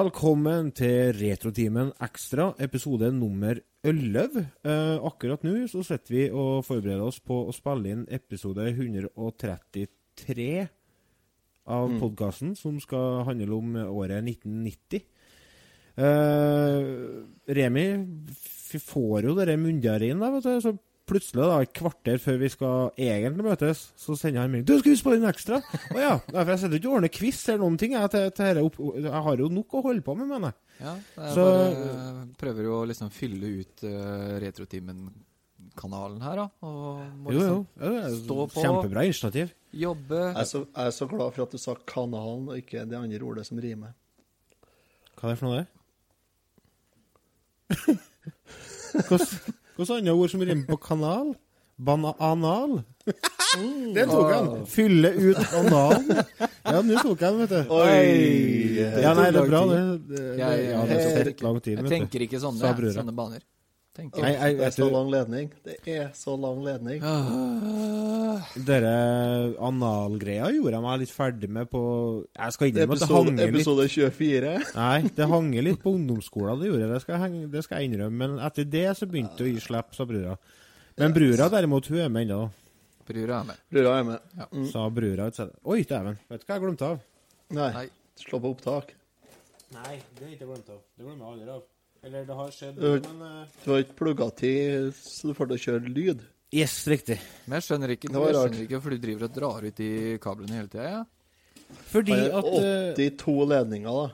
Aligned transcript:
Velkommen 0.00 0.70
til 0.72 1.10
Retrotimen 1.12 1.90
Ekstra, 2.00 2.54
episode 2.64 3.10
nummer 3.12 3.58
11. 3.84 4.46
Eh, 4.64 4.96
akkurat 5.04 5.42
nå 5.44 5.66
så 5.68 5.82
sitter 5.84 6.14
vi 6.14 6.22
og 6.30 6.62
forbereder 6.64 7.02
oss 7.04 7.18
på 7.20 7.36
å 7.44 7.52
spille 7.52 7.90
inn 7.92 8.06
episode 8.08 8.64
133 8.70 10.68
av 11.66 11.90
Mm. 11.90 12.00
podkasten, 12.00 12.56
som 12.56 12.80
skal 12.80 13.24
handle 13.28 13.52
om 13.52 13.76
året 13.76 14.24
1990. 14.24 15.04
Eh, 15.98 16.80
Remi 17.52 18.06
får 18.80 19.22
jo 19.28 19.34
vet 20.32 20.42
du. 20.44 20.60
Så 20.60 20.78
plutselig, 21.10 21.42
da, 21.42 21.56
et 21.64 21.72
kvarter 21.76 22.20
før 22.22 22.38
vi 22.40 22.48
skal 22.52 22.90
egentlig 22.96 23.44
møtes, 23.46 23.82
så 23.98 24.14
sender 24.18 24.40
han 24.44 24.50
melding 24.52 24.66
'Du, 24.70 24.78
skal 24.80 24.92
vi 24.94 24.98
spille 25.00 25.18
inn 25.20 25.28
ekstra?' 25.28 25.58
Å 25.94 25.98
ja. 25.98 26.14
For 26.30 26.50
jeg 26.54 26.58
sitter 26.62 26.78
ikke 26.78 26.88
og 26.90 26.96
ordner 27.00 27.12
quiz 27.12 27.40
eller 27.48 27.58
noen 27.64 27.78
ting. 27.82 27.92
Jeg, 27.98 28.10
til, 28.14 28.30
til 28.38 28.60
opp, 28.64 28.78
jeg 28.96 29.22
har 29.26 29.36
jo 29.42 29.48
nok 29.50 29.74
å 29.74 29.82
holde 29.88 30.02
på 30.06 30.14
med, 30.16 30.26
mener 30.30 30.52
jeg. 30.52 30.56
Ja, 30.80 30.94
jeg 31.18 31.34
Så- 31.34 31.44
bare 31.44 32.26
prøver 32.40 32.62
jo 32.64 32.72
å 32.80 32.86
liksom 32.88 33.10
fylle 33.12 33.50
ut 33.60 33.82
uh, 33.84 34.38
Retrotimen-kanalen 34.40 36.22
her, 36.24 36.36
da. 36.36 36.46
Og 36.62 37.02
må 37.20 37.32
Jo, 37.34 37.40
jo. 37.40 37.66
liksom 37.76 37.96
er 38.00 38.16
stå 38.24 38.38
på. 38.54 38.62
Kjempebra 38.64 39.04
initiativ. 39.04 39.52
jobbe 39.76 40.20
Jeg 40.32 40.36
er, 40.40 40.44
så, 40.48 40.64
jeg 40.66 40.86
er 40.86 40.90
så 40.96 41.06
glad 41.10 41.34
for 41.34 41.42
at 41.44 41.50
du 41.52 41.58
sa 41.58 41.74
'kanalen' 41.74 42.48
og 42.48 42.56
ikke 42.56 42.88
det 42.88 42.96
andre 42.96 43.20
ordet 43.26 43.46
som 43.46 43.58
rimer. 43.58 43.92
Hva 45.20 45.28
er 45.28 45.34
det 45.34 45.38
for 45.38 45.46
noe, 45.46 45.66
det? 49.20 49.54
Hvilke 49.80 49.96
andre 50.00 50.12
ord 50.20 50.30
som 50.32 50.42
rimer 50.44 50.66
på 50.68 50.76
kanal? 50.84 51.30
Bananal? 51.80 52.82
Det 53.96 54.04
tok 54.06 54.28
han. 54.30 54.48
Fylle 54.70 55.08
ut 55.16 55.38
analen. 55.58 56.10
Ja, 56.68 56.82
nå 56.86 57.00
tok 57.02 57.22
jeg 57.24 57.32
den, 57.32 57.40
vet 57.40 57.54
du. 57.54 57.72
Oi! 57.74 59.00
Ja, 59.02 59.14
nei, 59.18 59.24
det 59.34 59.40
er 59.40 59.48
bra, 59.48 59.62
det. 59.66 59.78
det, 59.80 60.20
det 60.20 60.26
Jeg- 60.38 60.66
ja, 60.68 60.82
det 60.86 60.98
har 61.00 61.24
tatt 61.30 61.42
lang 61.46 61.56
tid, 61.64 61.72
Jeg 61.72 61.82
vet 61.82 61.88
du. 61.90 61.94
tenker 61.96 62.26
ikke 62.28 62.38
sånne, 62.44 62.60
Sa 62.62 62.70
brura. 62.76 62.92
sånne 62.94 63.14
baner. 63.16 63.42
Tenker. 63.90 64.22
Nei, 64.22 64.30
jeg, 64.36 64.56
Det 64.60 64.66
er 64.68 64.74
så 64.76 64.86
du, 64.86 64.92
lang 64.94 65.08
ledning. 65.10 65.48
Det 65.66 65.76
er 65.90 66.10
så 66.14 66.34
lang 66.38 66.60
ledning. 66.62 67.02
Ah, 67.02 68.44
dere 68.68 68.92
analgreia 69.66 70.46
gjorde 70.54 70.76
jeg 70.76 70.84
meg 70.84 71.00
litt 71.02 71.10
ferdig 71.14 71.50
med 71.50 71.66
på 71.72 71.82
Jeg 72.28 72.54
skal 72.54 72.70
innrømme 72.70 72.94
at 72.94 73.02
det 73.02 73.10
hang 73.10 73.30
litt 73.32 73.42
episode 73.48 73.88
24. 73.90 74.54
Nei, 74.76 75.10
det 75.18 75.28
hang 75.32 75.50
litt 75.66 75.82
på 75.82 75.94
ungdomsskolen, 75.98 76.62
det 76.62 76.70
gjorde 76.70 76.86
det. 76.86 76.92
Det 76.94 77.02
skal, 77.02 77.26
jeg 77.26 77.50
det 77.56 77.64
skal 77.66 77.82
jeg 77.82 77.90
innrømme. 77.90 78.20
Men 78.22 78.38
etter 78.46 78.70
det 78.76 78.86
så 79.00 79.10
begynte 79.10 79.42
det 79.42 79.48
å 79.48 79.50
gi 79.56 79.64
slipp, 79.66 79.90
sa 79.98 80.06
brura. 80.06 80.38
Men 81.00 81.16
brura 81.16 81.50
derimot, 81.50 81.90
hun 81.90 82.04
er 82.04 82.14
med 82.14 82.28
ennå, 82.28 82.40
brura 83.10 83.40
er 83.40 83.50
med. 83.50 83.66
Brura 83.74 83.98
er 83.98 84.06
med. 84.06 84.70
sa 84.70 84.86
brura. 84.94 85.26
et 85.26 85.34
sted. 85.34 85.50
Oi, 85.66 85.82
dæven. 85.82 86.22
Vet 86.30 86.44
du 86.44 86.46
hva 86.46 86.60
jeg 86.60 86.66
glemte 86.68 86.94
av? 86.94 87.02
Nei, 87.58 87.70
Nei. 87.74 87.86
slå 88.22 88.38
på 88.38 88.54
opptak. 88.54 88.94
Nei, 89.74 89.98
det 90.18 90.26
jeg 90.26 90.36
ikke 90.38 90.46
glemt 90.50 90.70
av. 90.70 90.80
Det 90.94 91.04
glemmer 91.06 91.24
jeg 91.26 91.32
aldri 91.34 91.52
av. 91.54 91.62
Eller 92.02 92.24
det 92.24 92.36
har 92.36 92.52
skjedd, 92.54 92.78
Øh. 92.80 93.00
men 93.06 93.22
uh... 93.22 93.46
Du 93.64 93.70
har 93.74 93.82
ikke 93.84 93.96
plugga 93.98 94.30
til 94.36 94.92
så 94.96 95.28
du 95.28 95.34
får 95.36 95.50
til 95.50 95.56
å 95.58 95.64
kjøre 95.64 95.90
lyd. 95.92 96.22
Yes, 96.50 96.78
riktig. 96.90 97.18
Men 97.46 97.58
jeg 97.60 97.66
skjønner 97.68 97.92
ikke, 97.94 98.08
Det 98.10 98.18
var 98.18 98.30
jeg 98.30 98.36
rart. 98.36 98.48
skjønner 98.50 98.64
ikke 98.64 98.78
hvorfor 98.78 98.94
du 98.96 99.02
driver 99.04 99.26
og 99.28 99.34
drar 99.36 99.66
ut 99.68 99.76
de 99.76 99.90
kablene 100.24 100.56
hele 100.56 100.70
tida. 100.72 100.88
Ja. 100.90 101.02
Fordi 101.92 102.16
Det 102.16 102.32
at 102.40 102.48
er 102.50 103.04
eh, 103.04 103.10
82 103.20 103.36
ledninger, 103.52 103.98
da. 104.00 104.08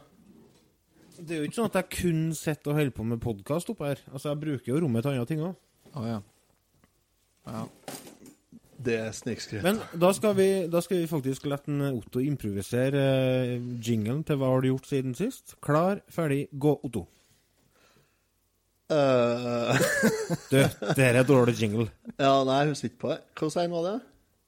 Det 1.17 1.33
er 1.33 1.39
jo 1.41 1.47
ikke 1.49 1.57
sånn 1.57 1.71
at 1.71 1.79
jeg 1.81 1.89
kun 1.97 2.21
sitter 2.37 2.73
og 2.75 2.77
holder 2.77 2.93
på 2.99 3.07
med 3.09 3.23
podkast 3.25 3.71
oppe 3.73 3.87
her. 3.89 4.03
Altså, 4.13 4.29
jeg 4.35 4.41
bruker 4.43 4.69
jo 4.75 4.81
rommet 4.85 5.07
til 5.07 5.15
andre 5.15 5.31
ting 5.31 5.41
òg. 5.47 5.55
Å 5.97 6.05
ja. 6.05 6.19
ja. 7.49 7.63
Det 8.77 8.99
er 9.01 9.13
snikskryt. 9.17 9.63
Men 9.65 9.81
da 9.97 10.11
skal, 10.13 10.35
vi, 10.37 10.49
da 10.69 10.83
skal 10.85 11.01
vi 11.01 11.09
faktisk 11.09 11.47
la 11.49 11.57
en 11.65 11.81
Otto 11.95 12.21
improvisere 12.21 13.07
jinglen 13.81 14.21
til 14.29 14.37
hva 14.37 14.51
har 14.53 14.61
du 14.61 14.69
gjort 14.75 14.91
siden 14.91 15.17
sist. 15.17 15.57
Klar, 15.65 16.03
ferdig, 16.13 16.51
gå, 16.53 16.75
Otto. 16.85 17.07
Eh, 18.91 19.79
Du, 20.51 20.59
det 20.59 20.99
her 21.03 21.17
er 21.21 21.25
dårlig 21.27 21.57
jingle. 21.61 21.89
ja, 22.19 22.33
nei, 22.47 22.59
jeg 22.63 22.69
husker 22.75 22.91
ikke 22.93 23.01
på 23.03 23.15
det. 23.15 23.57
Han 23.61 23.73
var 23.75 23.89
det? 23.91 23.97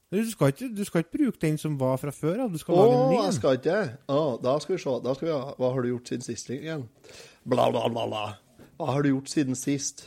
Du 0.09 0.31
skal, 0.31 0.53
ikke, 0.55 0.69
du 0.73 0.85
skal 0.89 1.03
ikke 1.05 1.19
bruke 1.19 1.41
den 1.43 1.59
som 1.61 1.75
var 1.81 1.99
fra 2.01 2.11
før 2.15 2.45
av. 2.47 2.53
Du 2.55 2.59
skal 2.63 2.75
Å, 2.75 2.85
lage 2.85 2.99
en 2.99 3.11
ny. 3.13 3.17
jeg 3.27 3.35
skal 3.37 3.59
ikke 3.59 3.73
det. 3.75 3.97
Å, 4.09 4.21
da 4.41 4.55
skal 4.65 4.77
vi 4.77 4.83
se. 4.85 4.95
Da 5.05 5.13
skal 5.19 5.29
vi 5.29 5.35
ha 5.35 5.43
Hva 5.59 5.73
har 5.75 5.83
du 5.85 5.89
gjort 5.91 6.09
siden 6.13 6.25
sist 6.25 6.49
igjen? 6.55 6.87
Bla, 7.45 7.67
bla, 7.75 7.83
bla, 7.93 8.07
bla. 8.09 8.23
Hva 8.79 8.87
har 8.95 9.05
du 9.05 9.11
gjort 9.11 9.29
siden 9.35 9.59
sist? 9.59 10.07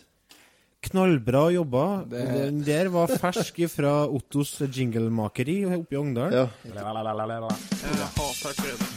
Knallbra 0.81 1.43
jobba. 1.53 1.83
Det- 2.09 2.25
Den 2.33 2.63
der 2.65 2.89
var 2.89 3.07
fersk 3.13 3.59
fra 3.69 4.07
Ottos 4.09 4.55
jinglemakeri 4.73 5.59
oppe 5.69 5.93
i 5.93 5.99
Ogndal. 6.01 6.33
Ja. 6.33 6.47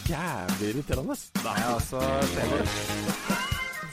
Jævlig 0.09 0.71
irriterende. 0.73 1.19
Nei, 1.45 1.61
altså 1.75 2.01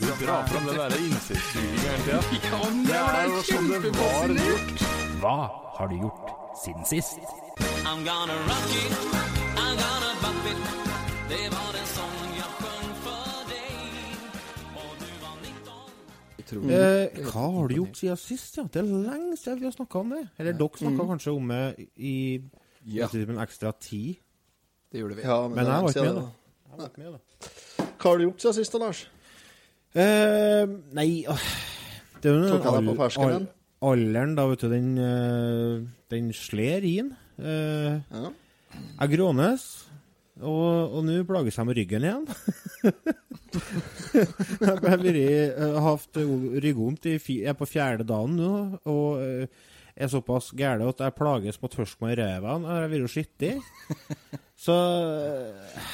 Du 0.02 0.26
drar 0.26 0.44
fram 0.48 0.66
den 0.68 0.76
derre 0.78 0.98
innsiktsbyggingen 0.98 1.80
hele 2.06 2.22
tida. 2.30 2.60
Det 2.90 3.00
er 3.00 3.26
jo 3.30 3.42
som 3.50 3.68
det 3.72 3.92
var 3.98 4.32
gjort. 4.48 4.82
Hva 5.22 5.34
har 5.78 5.92
du 5.92 5.96
gjort 6.02 6.32
siden 6.64 6.86
sist? 6.90 7.20
I'm 7.86 8.02
gonna 8.08 8.38
rock 8.48 8.72
it, 8.82 8.96
I'm 9.62 9.76
gonna 9.82 10.12
bump 10.24 10.48
it. 10.52 10.64
Det 11.30 11.44
var 11.54 11.78
en 11.82 11.88
sånn 11.94 12.34
jag 12.40 12.52
sjöng 12.62 12.90
för 13.06 13.46
dig. 13.52 13.78
Och 14.82 14.96
du 15.04 15.12
var 15.22 15.36
19. 15.46 16.72
Eh, 16.72 17.22
hva 17.32 17.46
har 17.60 17.68
du 17.72 17.76
gjort 17.78 18.02
siden 18.02 18.18
sist? 18.26 18.58
Ja? 18.58 18.66
Det 18.74 18.82
er 18.84 18.90
lenge 19.06 19.38
siden 19.38 19.60
vi 19.62 19.70
har 19.70 19.78
snakka 19.78 20.02
om 20.02 20.14
det. 20.18 20.24
Eller 20.42 20.58
dere 20.64 20.82
snakka 20.84 21.08
kanskje 21.14 21.36
om 21.38 21.54
det 21.54 21.64
i 21.96 22.18
Ja, 22.98 23.08
en 23.14 23.38
ekstra 23.46 23.72
tid. 23.78 24.16
det 24.92 24.98
gjorde 25.06 25.16
vi. 25.16 25.22
ja 25.30 25.42
men, 25.48 25.56
Men 25.62 25.66
jeg 25.66 25.82
var 25.84 25.90
ikke 25.90 26.02
med, 26.10 26.16
det- 26.16 26.30
Jeg 26.72 26.78
var 26.80 26.86
ikke 26.90 27.02
med, 27.02 27.12
da. 27.14 27.48
Hva 28.02 28.10
har 28.10 28.18
du 28.18 28.24
gjort 28.30 28.42
siden 28.42 28.54
sist, 28.64 28.74
da, 28.74 28.78
Lars? 28.88 29.08
Eh, 29.92 30.66
nei 30.96 31.10
uh, 31.28 31.42
Det 32.24 32.30
er 32.32 32.38
jo 32.38 32.52
Tok 32.54 32.68
han 32.70 32.78
deg 32.80 32.92
på 32.94 32.98
fersken 33.02 33.34
al- 33.36 33.50
Alderen, 33.92 34.36
da, 34.38 34.46
vet 34.48 34.62
du, 34.62 34.68
den, 34.70 34.92
eh, 35.02 35.80
den 36.14 36.28
slår 36.38 36.84
inn. 36.86 37.08
Uh, 37.42 37.98
Ja. 38.14 38.30
jeg 39.02 39.10
grånes, 39.16 39.64
og, 40.40 40.94
og 40.96 41.02
nå 41.08 41.16
plages 41.28 41.58
jeg 41.58 41.66
med 41.68 41.80
ryggen 41.80 42.06
igjen. 42.06 42.28
jeg 44.14 44.70
har 44.70 44.80
vært, 44.86 45.10
hatt 45.88 46.22
ryggvondt 46.68 47.10
i 47.10 47.18
er 47.42 47.58
på 47.58 47.68
fjerde 47.68 48.06
dagen 48.08 48.38
nå, 48.38 48.52
og 48.86 49.50
er 49.96 50.12
såpass 50.12 50.52
gæle 50.58 50.88
at 50.90 51.04
jeg 51.04 51.16
plages 51.18 51.60
med 51.62 51.70
å 51.70 51.76
tørske 51.76 52.06
meg 52.06 52.14
i 52.16 52.22
ræva 52.22 52.56
jeg 52.62 52.72
har 52.72 52.90
vært 52.92 53.14
skittig. 53.14 53.54
Så 54.62 54.76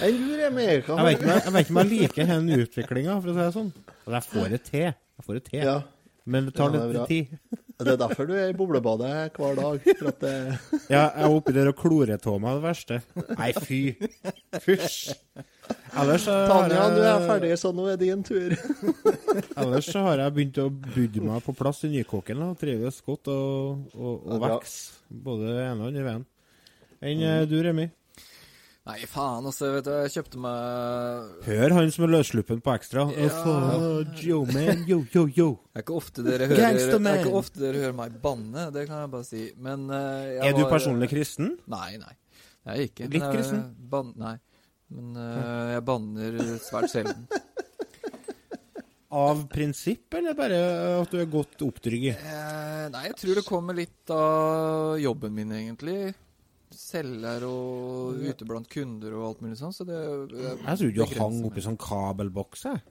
Jeg 0.01 0.15
lurer 0.17 0.51
mer 0.51 0.81
Hva 0.83 0.97
jeg 0.99 1.05
vet 1.07 1.21
ikke 1.21 1.71
om 1.71 1.79
jeg, 1.79 1.89
liker 1.93 2.31
den 2.33 2.49
utviklinga, 2.57 3.19
for 3.21 3.31
å 3.31 3.35
si 3.37 3.39
det 3.45 3.53
sånn. 3.55 3.69
Og 4.03 4.17
jeg 4.17 4.27
får 4.27 4.49
det 4.53 4.59
til. 4.67 4.89
Jeg 4.91 5.27
får 5.27 5.39
det 5.39 5.43
til. 5.47 5.61
Ja. 5.63 5.77
Men 6.27 6.49
det 6.49 6.57
tar 6.57 6.73
Ja, 6.75 6.81
det 6.83 6.97
litt 6.97 7.07
tid. 7.07 7.61
Det 7.77 7.93
er 7.93 7.99
derfor 8.01 8.27
du 8.27 8.33
er 8.35 8.49
i 8.51 8.55
boblebadet 8.57 9.37
hver 9.37 9.55
dag. 9.55 9.83
Det 10.19 10.33
Ja, 10.91 11.03
jeg 11.13 11.23
er 11.23 11.35
oppi 11.37 11.53
der 11.55 11.69
og 11.71 11.77
klorer 11.79 12.17
av 12.17 12.39
meg 12.43 12.57
det 12.57 12.63
verste. 12.65 12.99
Nei, 13.37 13.51
fy. 13.55 13.79
Fysj. 14.65 15.13
Ellers 15.97 16.25
så 16.27 16.33
Tanja, 16.45 16.77
Tanja, 16.77 16.89
du 16.93 17.03
er 17.09 17.23
ferdig, 17.25 17.51
så 17.57 17.71
nå 17.73 17.87
er 17.89 17.99
din 18.01 18.23
tur. 18.25 18.53
ellers 19.61 19.87
så 19.89 20.03
har 20.05 20.21
jeg 20.21 20.35
begynt 20.35 20.59
å 20.61 20.67
budde 20.69 21.23
meg 21.25 21.45
på 21.45 21.55
plass 21.57 21.83
i 21.87 21.91
Nykåken 21.93 22.43
da, 22.43 22.51
og 22.53 22.59
trives 22.61 22.99
godt 23.05 23.31
og, 23.33 23.87
og, 23.95 24.27
og 24.27 24.43
vokser 24.43 25.21
både 25.27 25.53
det 25.55 25.63
ene 25.63 25.79
og 25.81 25.89
andre 25.89 26.05
veien. 26.05 26.27
Enn 26.97 27.23
mm. 27.23 27.47
du, 27.49 27.57
Remi? 27.65 27.87
Nei, 28.87 29.01
faen, 29.09 29.43
altså, 29.43 29.67
vet 29.73 29.83
du, 29.83 29.91
jeg 30.05 30.11
kjøpte 30.13 30.39
meg 30.39 31.47
Hør 31.47 31.73
han 31.75 31.89
som 31.91 32.05
er 32.05 32.11
løssluppen 32.13 32.61
på 32.63 32.71
ekstra. 32.71 33.03
Ja. 33.17 33.31
Oh, 33.43 33.97
yo, 34.23 34.45
man. 34.47 34.85
Yo, 34.87 35.01
yo, 35.11 35.25
yo. 35.27 35.47
Det 35.73 35.81
er 35.81 35.83
ikke 35.83 35.97
ofte 35.97 36.23
dere 36.23 36.47
hører, 36.47 36.77
er 36.77 37.19
ikke 37.19 37.35
ofte 37.35 37.63
dere 37.65 37.81
hører 37.83 37.97
meg 37.97 38.15
banne, 38.23 38.69
det 38.71 38.85
kan 38.87 39.03
jeg 39.03 39.11
bare 39.17 39.27
si. 39.27 39.43
Men 39.59 39.89
uh, 39.91 40.23
jeg 40.29 40.39
Er 40.45 40.55
du 40.55 40.63
var- 40.63 40.71
personlig 40.77 41.11
kristen? 41.11 41.57
Nei, 41.67 41.97
nei. 41.99 42.15
Jeg 42.67 42.73
er 42.77 42.87
ikke. 42.87 43.09
Litt 43.11 43.27
kristen? 43.27 43.65
Ban 43.91 44.13
nei. 44.19 44.37
Men 44.93 45.17
uh, 45.19 45.73
jeg 45.73 45.83
banner 45.87 46.37
svært 46.63 46.91
sjelden. 46.93 47.25
Av 49.17 49.39
prinsipp, 49.47 50.11
eller 50.19 50.35
bare 50.35 50.57
at 50.99 51.11
du 51.13 51.21
er 51.21 51.29
godt 51.31 51.61
oppdrygget? 51.63 52.19
Eh, 52.27 52.87
nei, 52.91 53.05
jeg 53.07 53.15
tror 53.21 53.39
det 53.39 53.43
kommer 53.47 53.77
litt 53.77 54.11
av 54.11 54.97
jobben 54.99 55.31
min, 55.31 55.53
egentlig. 55.55 56.11
Selger 56.75 57.45
og 57.47 58.19
ute 58.19 58.47
blant 58.49 58.67
kunder 58.67 59.15
og 59.15 59.29
alt 59.29 59.45
mulig 59.45 59.55
sånn, 59.61 59.71
så 59.71 59.87
det 59.87 59.95
Jeg 59.95 60.59
trodde 60.59 60.91
du 60.91 61.15
hang 61.21 61.39
oppi 61.47 61.63
sånn 61.63 61.79
kabelboks. 61.79 62.65
jeg. 62.67 62.83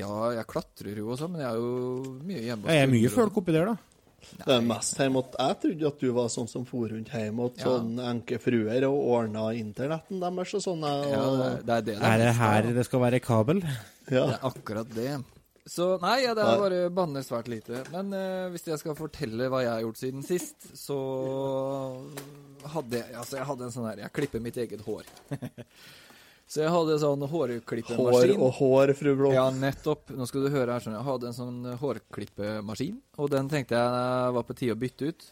Ja, 0.00 0.32
jeg 0.34 0.48
klatrer 0.50 0.98
jo 0.98 1.12
også, 1.14 1.30
men 1.30 1.44
jeg 1.44 1.50
er 1.52 1.62
jo 1.62 2.18
mye 2.24 2.42
hjemme. 2.48 2.66
Jeg 2.66 2.74
Det 2.74 2.82
er 2.88 2.94
mye 2.96 3.14
folk 3.14 3.38
oppi 3.38 3.54
der, 3.54 3.70
da. 3.70 3.93
Det 4.38 4.48
er 4.56 4.60
mest 4.66 4.96
hjemme 4.98 5.22
at 5.24 5.36
Jeg 5.38 5.58
trodde 5.62 5.86
at 5.92 6.00
du 6.00 6.08
var 6.12 6.28
sånn 6.32 6.48
som 6.48 6.64
for 6.68 6.88
rundt 6.88 7.08
hjemme 7.14 7.40
og 7.48 7.58
Ja. 7.58 7.64
sånn 7.64 7.98
enkefruer 8.00 8.86
og 8.88 8.98
ordna 9.18 9.50
internetten 9.54 10.20
deres 10.20 10.54
og 10.54 10.62
sånne. 10.66 10.92
Ja, 11.10 11.24
det 11.62 11.76
er 11.78 11.80
det 11.82 11.84
det 11.86 12.02
Er 12.02 12.18
det 12.18 12.34
her 12.40 12.62
det 12.74 12.84
skal 12.86 13.00
være 13.00 13.20
kabel? 13.20 13.62
ja. 14.10 14.26
Det 14.26 14.34
er 14.40 14.44
akkurat 14.50 14.94
det. 14.94 15.24
Så 15.66 15.98
nei, 16.02 16.18
ja, 16.26 16.34
det 16.36 16.42
er 16.44 16.58
bare 16.60 16.90
banner 16.92 17.22
svært 17.24 17.46
lite. 17.48 17.84
Men 17.90 18.12
eh, 18.12 18.50
hvis 18.52 18.66
jeg 18.68 18.78
skal 18.82 18.94
fortelle 18.98 19.46
hva 19.48 19.62
jeg 19.62 19.70
har 19.72 19.80
gjort 19.80 19.96
siden 20.02 20.22
sist, 20.22 20.66
så 20.76 20.98
hadde 22.74 22.98
jeg 23.00 23.14
Altså, 23.16 23.36
jeg 23.38 23.46
hadde 23.48 23.64
en 23.64 23.72
sånn 23.72 23.88
her 23.88 24.02
Jeg 24.04 24.12
klipper 24.12 24.42
mitt 24.44 24.56
eget 24.60 24.82
hår. 24.84 25.04
Så 26.54 26.62
jeg 26.62 26.70
hadde 26.70 26.96
sånn 27.02 27.24
Hår 27.26 27.56
og 28.38 28.58
hår, 28.60 28.92
fru 28.94 29.14
Blom. 29.18 29.32
Ja, 29.34 29.48
nettopp. 29.50 30.12
Nå 30.14 30.26
skal 30.30 30.44
du 30.46 30.52
høre 30.54 30.76
her, 30.76 30.84
sånn. 30.84 30.94
Jeg 30.94 31.06
hadde 31.08 31.26
en 31.32 31.34
sånn 31.34 31.56
hårklippemaskin, 31.80 33.00
og 33.18 33.32
den 33.32 33.48
tenkte 33.50 33.80
jeg 33.80 34.36
var 34.36 34.46
på 34.46 34.54
tide 34.60 34.76
å 34.76 34.78
bytte 34.78 35.10
ut. 35.10 35.26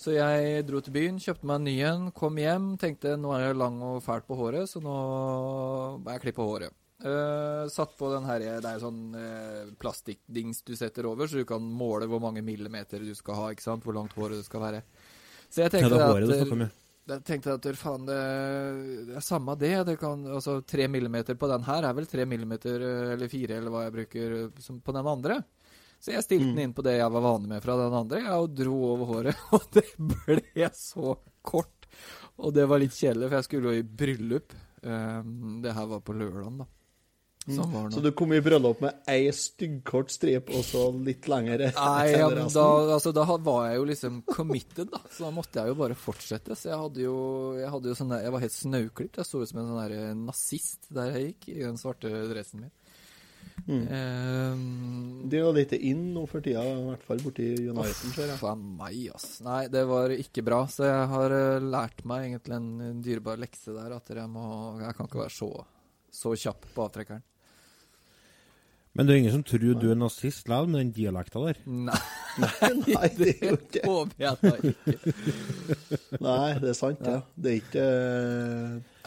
Så 0.00 0.14
jeg 0.14 0.64
dro 0.64 0.80
til 0.80 0.94
byen, 0.94 1.18
kjøpte 1.20 1.44
meg 1.48 1.58
en 1.58 1.66
ny 1.68 1.74
en, 1.90 2.08
kom 2.16 2.40
hjem, 2.40 2.70
tenkte 2.80 3.18
nå 3.20 3.34
er 3.36 3.50
jeg 3.50 3.58
lang 3.60 3.76
og 3.84 4.00
fæl 4.04 4.24
på 4.24 4.38
håret, 4.38 4.70
så 4.70 4.80
nå 4.80 4.96
må 6.00 6.14
jeg 6.14 6.24
klippe 6.24 6.48
håret. 6.48 6.72
Uh, 7.04 7.68
satt 7.68 7.92
på 7.98 8.08
den 8.14 8.24
her, 8.24 8.40
det 8.64 8.70
er 8.70 8.80
sånn 8.80 9.12
uh, 9.12 9.68
plastikkdings 9.76 10.62
du 10.64 10.72
setter 10.80 11.04
over, 11.10 11.28
så 11.28 11.42
du 11.42 11.48
kan 11.48 11.60
måle 11.60 12.08
hvor 12.08 12.24
mange 12.24 12.40
millimeter 12.40 13.04
du 13.04 13.12
skal 13.18 13.36
ha, 13.42 13.52
ikke 13.52 13.66
sant, 13.66 13.84
hvor 13.84 13.98
langt 13.98 14.16
håret 14.16 14.40
det 14.40 14.48
skal 14.48 14.64
være. 14.64 14.82
Så 15.52 15.66
jeg 15.66 15.76
Ja, 15.76 15.92
det 15.92 16.00
er 16.00 16.08
håret 16.08 16.24
du 16.24 16.32
at 16.32 16.40
snakker 16.40 16.56
om, 16.56 16.64
ja. 16.64 16.85
Jeg 17.06 17.22
tenkte 17.26 17.54
at 17.54 17.66
faen, 17.78 18.06
det, 18.08 18.16
er 19.14 19.22
samme 19.24 19.54
det. 19.58 19.74
det 19.86 19.94
kan, 20.00 20.24
altså 20.26 20.58
Tre 20.66 20.88
millimeter 20.90 21.38
på 21.38 21.48
den 21.50 21.66
her 21.66 21.86
er 21.86 21.94
vel 21.94 22.08
tre 22.10 22.26
millimeter 22.26 22.82
eh, 22.82 23.12
eller 23.14 23.30
fire, 23.30 23.60
eller 23.60 23.74
hva 23.74 23.84
jeg 23.84 23.94
bruker 23.94 24.34
eh, 24.40 24.62
som 24.62 24.80
på 24.82 24.94
den 24.96 25.06
andre. 25.12 25.40
Så 26.02 26.12
jeg 26.12 26.26
stilte 26.26 26.50
den 26.50 26.64
inn 26.66 26.74
på 26.76 26.84
det 26.84 26.98
jeg 26.98 27.12
var 27.14 27.24
vane 27.24 27.48
med 27.50 27.62
fra 27.64 27.76
den 27.78 27.94
andre, 27.96 28.20
jeg, 28.24 28.42
og 28.42 28.56
dro 28.58 28.76
over 28.90 29.12
håret. 29.12 29.44
Og 29.56 29.68
det 29.76 29.86
ble 29.96 30.70
så 30.76 31.14
kort. 31.46 31.88
Og 32.36 32.52
det 32.52 32.66
var 32.68 32.82
litt 32.82 32.94
kjedelig, 32.94 33.30
for 33.30 33.38
jeg 33.38 33.46
skulle 33.46 33.70
jo 33.70 33.80
i 33.80 33.86
bryllup. 34.02 34.56
Um, 34.82 35.62
det 35.64 35.72
her 35.74 35.88
var 35.88 36.02
på 36.04 36.14
lørdagen, 36.14 36.60
da. 36.60 36.66
Sånn 37.46 37.70
var 37.70 37.86
det 37.86 37.94
Så 37.94 38.02
du 38.02 38.10
kom 38.18 38.32
i 38.34 38.40
bryllup 38.42 38.80
med 38.82 39.04
ei 39.10 39.28
styggkort 39.30 40.10
stripe 40.10 40.50
og 40.56 40.64
så 40.66 40.88
litt 41.06 41.28
lengre 41.30 41.68
Nei, 41.76 42.08
ja, 42.10 42.26
men 42.32 42.48
da, 42.50 42.64
altså, 42.96 43.12
da 43.14 43.22
var 43.22 43.68
jeg 43.68 43.76
jo 43.78 43.84
liksom 43.92 44.16
committed, 44.26 44.90
da. 44.90 45.02
Så 45.12 45.28
da 45.28 45.30
måtte 45.34 45.62
jeg 45.62 45.70
jo 45.70 45.76
bare 45.78 45.98
fortsette. 45.98 46.56
Så 46.58 46.72
jeg 46.72 46.80
hadde 46.80 47.04
jo, 47.04 47.18
jeg 47.60 47.70
hadde 47.70 47.92
jo 47.92 47.98
sånne, 48.00 48.22
Jeg 48.24 48.34
var 48.34 48.42
helt 48.42 48.56
snauklipt. 48.56 49.20
Jeg 49.20 49.28
så 49.28 49.42
ut 49.42 49.52
som 49.52 49.62
en 49.62 49.70
sånn 49.70 49.84
der 49.84 50.18
nazist 50.18 50.90
der 50.90 51.14
jeg 51.14 51.30
gikk, 51.30 51.48
i 51.54 51.62
den 51.62 51.78
svarte 51.80 52.10
dressen 52.32 52.66
min. 52.66 52.74
Mm. 53.66 53.86
Um, 53.88 55.28
Det 55.30 55.38
er 55.38 55.42
jo 55.42 55.54
litt 55.56 55.72
inn 55.78 56.02
nå 56.14 56.24
for 56.30 56.44
tida, 56.44 56.62
i 56.62 56.82
hvert 56.86 57.06
fall 57.06 57.22
borti 57.24 57.46
Uniten, 57.66 58.12
ser 58.14 58.30
jeg. 58.30 58.38
Faen 58.40 58.62
meg, 58.78 58.98
ass. 59.14 59.40
Nei, 59.46 59.62
det 59.72 59.82
var 59.88 60.12
ikke 60.14 60.44
bra. 60.46 60.64
Så 60.70 60.86
jeg 60.86 61.06
har 61.12 61.34
eh, 61.34 61.62
lært 61.64 62.04
meg 62.06 62.28
egentlig 62.28 62.58
en, 62.58 62.68
en 62.90 63.00
dyrebar 63.02 63.40
lekse 63.42 63.74
der. 63.74 63.96
At 63.96 64.12
jeg 64.12 64.28
må 64.30 64.44
Jeg 64.82 64.98
kan 64.98 65.10
ikke 65.10 65.24
være 65.24 65.34
så, 65.34 65.50
så 66.14 66.34
kjapp 66.36 66.68
på 66.74 66.86
avtrekkeren. 66.86 67.24
Men 68.96 69.06
det 69.06 69.14
er 69.14 69.18
ingen 69.20 69.34
som 69.34 69.42
tror 69.46 69.74
du 69.76 69.86
er 69.92 69.98
nazist 69.98 70.48
likevel, 70.48 70.70
med 70.72 70.80
den 70.80 70.92
dialekta 70.96 71.42
der. 71.44 71.58
Nei, 71.66 71.98
Nei, 72.36 73.08
det 73.16 73.28
er 73.32 73.50
jo 73.50 73.56
ikke 73.56 73.82
håper 73.90 74.24
jeg 74.24 74.36
da 74.42 74.52
ikke. 74.56 75.14
Nei, 76.26 76.50
det 76.62 76.70
er 76.72 76.76
sant, 76.78 77.00
det. 77.04 77.16
Det 77.36 77.52
er 77.52 77.58
ikke 77.60 77.86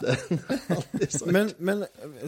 Det 0.00 0.14
er 0.14 0.76
alltid 0.76 1.12
sant. 1.12 1.32
Men, 1.36 1.50
men 1.60 1.82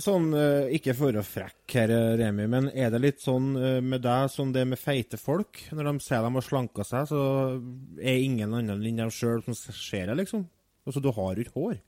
sånn, 0.04 0.26
eh, 0.36 0.74
ikke 0.76 0.92
for 0.98 1.16
å 1.16 1.24
frekke 1.24 1.78
her, 1.86 1.92
eh, 1.96 2.08
Remi, 2.20 2.44
men 2.52 2.68
er 2.74 2.92
det 2.92 3.00
litt 3.00 3.22
sånn 3.24 3.54
eh, 3.56 3.78
med 3.80 4.04
deg 4.04 4.26
som 4.34 4.52
det 4.52 4.64
er 4.66 4.68
med 4.74 4.80
feite 4.82 5.16
folk? 5.20 5.62
Når 5.72 5.88
de 5.88 5.94
sier 6.04 6.26
de 6.26 6.34
har 6.36 6.44
slanka 6.44 6.84
seg, 6.84 7.08
så 7.08 7.22
er 8.02 8.20
ingen 8.26 8.52
andre 8.58 8.76
enn 8.76 9.00
dem 9.00 9.14
sjøl 9.14 9.40
som 9.46 9.56
ser 9.56 10.10
det, 10.10 10.18
liksom? 10.20 10.44
Altså, 10.84 11.00
du 11.00 11.08
har 11.16 11.32
jo 11.38 11.46
ikke 11.46 11.56
hår. 11.56 11.78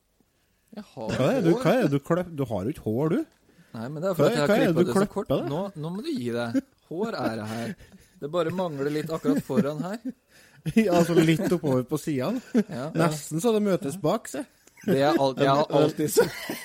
Jeg 0.74 0.86
har 0.94 1.12
Hva 1.18 1.26
er 1.30 1.40
det 1.42 1.46
du, 1.46 1.52
hår. 1.52 1.62
hva 1.62 1.74
er 1.74 1.84
det 1.84 1.92
du? 1.92 2.36
Du 2.40 2.44
har 2.50 2.64
jo 2.64 2.74
ikke 2.74 2.86
hår, 2.88 3.12
du. 3.12 3.42
Nei, 3.74 3.88
men 3.90 4.02
det 4.02 4.10
er 4.10 4.18
fordi 4.18 4.38
jeg 4.38 4.46
har 4.46 4.64
er 4.68 4.76
det 4.78 4.94
så 4.94 5.06
kort. 5.10 5.30
det? 5.30 5.40
Nå, 5.50 5.60
nå 5.74 5.90
må 5.90 6.02
du 6.04 6.10
gi 6.12 6.30
deg. 6.34 6.60
Hår 6.90 7.16
er 7.18 7.38
det 7.40 7.46
her. 7.50 7.72
Det 8.22 8.30
bare 8.32 8.52
mangler 8.54 8.92
litt 8.94 9.10
akkurat 9.12 9.42
foran 9.44 9.82
her. 9.84 9.98
altså 10.96 11.16
litt 11.18 11.44
oppover 11.52 11.82
på 11.88 11.98
sidene. 12.00 12.40
Ja. 12.68 12.88
Nesten 12.94 13.42
så 13.42 13.52
det 13.56 13.64
møtes 13.64 13.98
bak, 14.00 14.30
se. 14.30 14.44
Det 14.84 14.98
er 15.00 15.16
alt, 15.16 15.38
jeg, 15.40 15.48
har 15.48 15.70
alltid, 15.72 16.16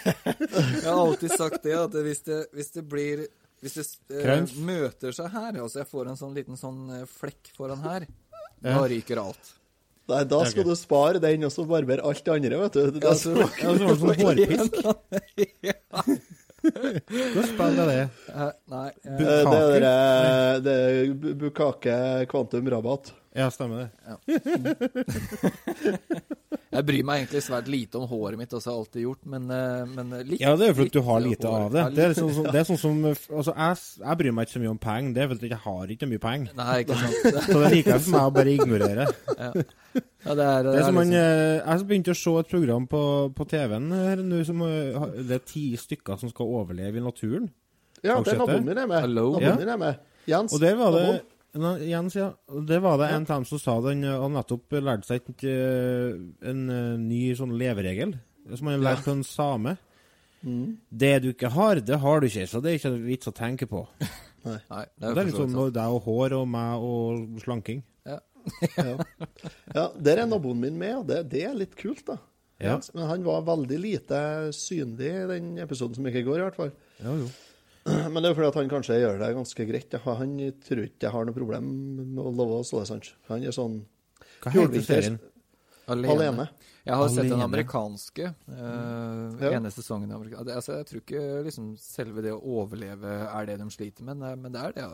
jeg 0.83 0.85
har 0.85 0.97
alltid 0.99 1.33
sagt 1.39 1.61
det, 1.63 1.75
at 1.79 1.93
hvis 2.03 2.25
det, 2.27 2.39
hvis 2.51 2.73
det 2.75 2.83
blir 2.91 3.21
Hvis 3.63 3.77
det 3.79 3.85
eh, 4.23 4.43
møter 4.63 5.15
seg 5.15 5.31
her, 5.31 5.55
altså 5.63 5.81
jeg 5.81 5.87
får 5.91 6.09
en 6.11 6.19
sånn 6.19 6.35
liten 6.35 6.59
sånn 6.59 6.81
eh, 6.95 7.07
flekk 7.07 7.51
foran 7.55 7.81
her, 7.83 8.05
Ja. 8.59 8.75
da 8.75 8.83
ryker 8.91 9.19
alt. 9.23 9.53
Nei, 10.09 10.23
da 10.25 10.39
skal 10.47 10.63
okay. 10.63 10.69
du 10.71 10.79
spare 10.79 11.21
den 11.23 11.43
og 11.47 11.51
så 11.53 11.65
barbere 11.69 12.03
alt 12.07 12.23
det 12.25 12.33
andre, 12.33 12.59
vet 12.63 12.77
du. 12.77 12.99
Det 12.99 13.09
er 13.11 13.19
så, 13.19 13.35
Ja, 13.35 13.49
så 13.51 13.73
så, 13.77 13.83
det 13.85 13.97
så, 13.99 14.05
hårpisk. 14.23 14.71
Hva 16.73 17.45
spill 17.47 17.79
er 17.83 17.89
det? 17.89 18.01
Eh, 18.33 18.51
Nei. 18.73 18.89
Eh, 19.05 19.13
eh, 19.13 19.19
det 19.19 19.29
er 19.29 19.45
Bukkake? 19.45 19.69
dere 19.73 20.59
Det 20.65 20.75
er 20.75 21.33
Bukake 21.43 21.97
kvantum 22.31 22.69
rabatt. 22.75 23.13
Ja, 23.37 23.45
stemmer 23.53 23.83
det. 23.83 23.89
Jeg 26.69 26.85
bryr 26.85 27.03
meg 27.05 27.23
egentlig 27.23 27.41
svært 27.41 27.67
lite 27.69 27.97
om 27.97 28.05
håret 28.09 28.37
mitt, 28.37 28.51
også 28.53 28.69
har 28.69 28.75
jeg 28.75 28.81
alltid 28.83 29.01
gjort, 29.03 29.21
men, 29.33 29.45
eh, 29.53 29.85
men 29.89 30.11
litt. 30.27 30.41
Ja, 30.41 30.51
det 30.57 30.67
er 30.67 30.69
jo 30.71 30.75
fordi 30.77 30.93
du 30.93 30.99
har 31.07 31.19
lite 31.23 31.49
hår. 31.49 31.63
av 31.65 31.71
det. 31.73 31.83
Det 31.97 32.03
er, 32.05 32.13
sånn, 32.17 32.29
som- 32.35 32.45
det 32.53 32.59
er 32.61 32.67
sånn 32.67 32.77
som 32.81 32.99
Altså, 33.09 33.53
jeg, 33.57 33.79
jeg 34.05 34.19
bryr 34.21 34.35
meg 34.37 34.45
ikke 34.47 34.53
så 34.55 34.61
mye 34.63 34.71
om 34.75 34.81
penger. 34.83 35.13
Det 35.15 35.23
er 35.23 35.31
fordi 35.33 35.49
jeg 35.49 35.61
har 35.65 35.93
ikke 35.95 36.09
mye 36.11 36.21
penger. 36.25 36.51
Nei, 36.59 36.75
ikke 36.83 36.97
sant. 37.01 37.15
Så 37.47 37.55
det 37.55 37.63
er 37.65 37.73
like 37.75 37.97
for 38.05 38.11
meg 38.15 38.21
å 38.21 38.35
bare 38.37 38.53
ignorere. 38.53 39.07
Ja, 39.39 39.49
ja 39.49 40.35
det 40.37 40.45
er, 40.45 40.69
Det 40.69 40.75
er 40.75 40.85
som 40.85 41.01
er 41.01 41.09
liksom, 41.09 41.17
eh, 41.23 41.55
Jeg 41.73 41.87
begynte 41.89 42.13
å 42.13 42.19
se 42.21 42.35
et 42.43 42.51
program 42.53 42.85
på, 42.93 43.01
på 43.39 43.49
TV-en 43.55 43.89
her 43.97 44.23
nå 44.29 44.43
som 44.45 44.61
eh, 44.67 45.09
Det 45.25 45.39
er 45.39 45.43
ti 45.49 45.65
stykker 45.87 46.21
som 46.21 46.29
skal 46.33 46.53
overleve 46.61 47.01
i 47.01 47.05
naturen. 47.09 47.49
Ja, 48.05 48.13
det 48.21 48.29
er 48.29 48.37
det? 48.37 48.39
naboen 48.45 48.69
min 48.69 48.77
er 48.85 48.93
med. 48.93 49.01
Hello. 49.09 49.27
Ja. 49.41 49.57
min 49.57 49.73
er 49.73 49.81
med. 49.81 50.05
Jens. 50.29 50.53
Og 50.53 50.61
der 50.61 50.77
var 50.79 50.93
det 50.95 51.03
naboen. 51.07 51.25
Nei, 51.57 51.75
Jens, 51.89 52.15
ja. 52.17 52.29
Det 52.67 52.77
var 52.83 52.99
det 53.01 53.09
en 53.09 53.25
av 53.25 53.29
dem 53.31 53.45
som 53.49 53.61
sa 53.61 53.79
den 53.81 54.03
eh, 54.05 54.17
Han 54.21 54.35
nettopp 54.37 54.75
lærte 54.77 55.09
seg 55.09 55.45
eh, 55.49 56.17
en 56.45 56.65
eh, 56.69 56.97
ny 57.01 57.21
sånn 57.37 57.55
leveregel, 57.57 58.13
som 58.53 58.69
han 58.69 58.77
har 58.77 58.85
lært 58.91 59.05
på 59.07 59.15
en 59.15 59.25
same. 59.25 59.75
Mm. 60.45 60.77
Det 60.89 61.13
du 61.23 61.31
ikke 61.33 61.51
har, 61.55 61.81
det 61.83 61.99
har 61.99 62.21
du 62.21 62.29
ikke, 62.29 62.45
så 62.47 62.61
det 62.63 62.71
er 62.71 62.79
ikke 62.79 62.93
vits 63.01 63.31
å 63.31 63.35
tenke 63.35 63.67
på. 63.69 63.81
Nei, 64.45 64.59
det 64.61 64.77
er, 64.77 64.85
Det 65.01 65.09
er 65.15 65.27
litt 65.27 65.39
sånn 65.39 65.55
når 65.57 65.73
deg 65.75 65.97
og 65.97 66.05
hår 66.05 66.37
og 66.37 66.45
meg 66.57 66.89
og 66.89 67.45
slanking. 67.45 67.85
Ja. 68.79 68.93
ja, 69.75 69.83
der 69.99 70.21
er 70.23 70.25
naboen 70.25 70.61
min 70.63 70.77
med, 70.79 70.93
og 71.01 71.09
det, 71.09 71.17
det 71.29 71.41
er 71.45 71.57
litt 71.59 71.75
kult, 71.77 71.99
da. 72.07 72.15
Ja. 72.63 72.77
Men 72.95 73.05
han 73.11 73.25
var 73.27 73.43
veldig 73.45 73.77
lite 73.83 74.21
synlig 74.55 75.11
i 75.11 75.27
den 75.29 75.51
episoden 75.61 75.99
som 75.99 76.07
ikke 76.09 76.23
går, 76.25 76.39
i 76.39 76.45
hvert 76.47 76.57
fall. 76.57 76.71
Ja, 77.03 77.13
jo. 77.19 77.27
Men 78.11 78.19
det 78.21 78.27
er 78.29 78.33
jo 78.33 78.37
fordi 78.37 78.47
at 78.51 78.57
han 78.59 78.69
kanskje 78.69 78.97
gjør 79.01 79.19
det 79.21 79.29
ganske 79.37 79.65
greit. 79.69 79.93
ja. 79.95 79.99
Han 80.19 80.33
tror 80.65 80.83
ikke 80.85 81.07
jeg 81.07 81.11
har 81.15 81.25
noe 81.29 81.35
problem 81.37 81.69
med 82.15 82.23
å 82.23 82.31
love 82.35 82.59
oss 82.61 82.71
det, 82.75 82.85
sant? 82.89 83.11
Han 83.29 83.43
er 83.47 83.55
sånn 83.55 83.79
Hva 84.43 84.51
heter 84.53 84.83
serien? 84.85 85.19
Alene. 85.89 86.13
alene. 86.13 86.43
Jeg 86.85 86.95
har 86.99 87.07
sett 87.09 87.23
den 87.23 87.33
Alene. 87.33 87.45
amerikanske. 87.49 88.25
eh, 88.29 89.41
Ja. 89.41 89.51
ene 89.57 89.71
sesongen. 89.73 90.09
i 90.11 90.35
altså, 90.53 90.75
jeg 90.77 90.85
tror 90.85 91.01
ikke 91.01 91.43
liksom, 91.47 91.71
selve 91.81 92.21
det 92.21 92.31
å 92.35 92.41
overleve 92.43 93.09
er 93.33 93.45
det 93.49 93.57
de 93.57 93.69
sliter 93.73 94.03
med, 94.03 94.17
men, 94.17 94.41
men 94.41 94.51
det 94.53 94.61
er 94.61 94.71
det. 94.73 94.85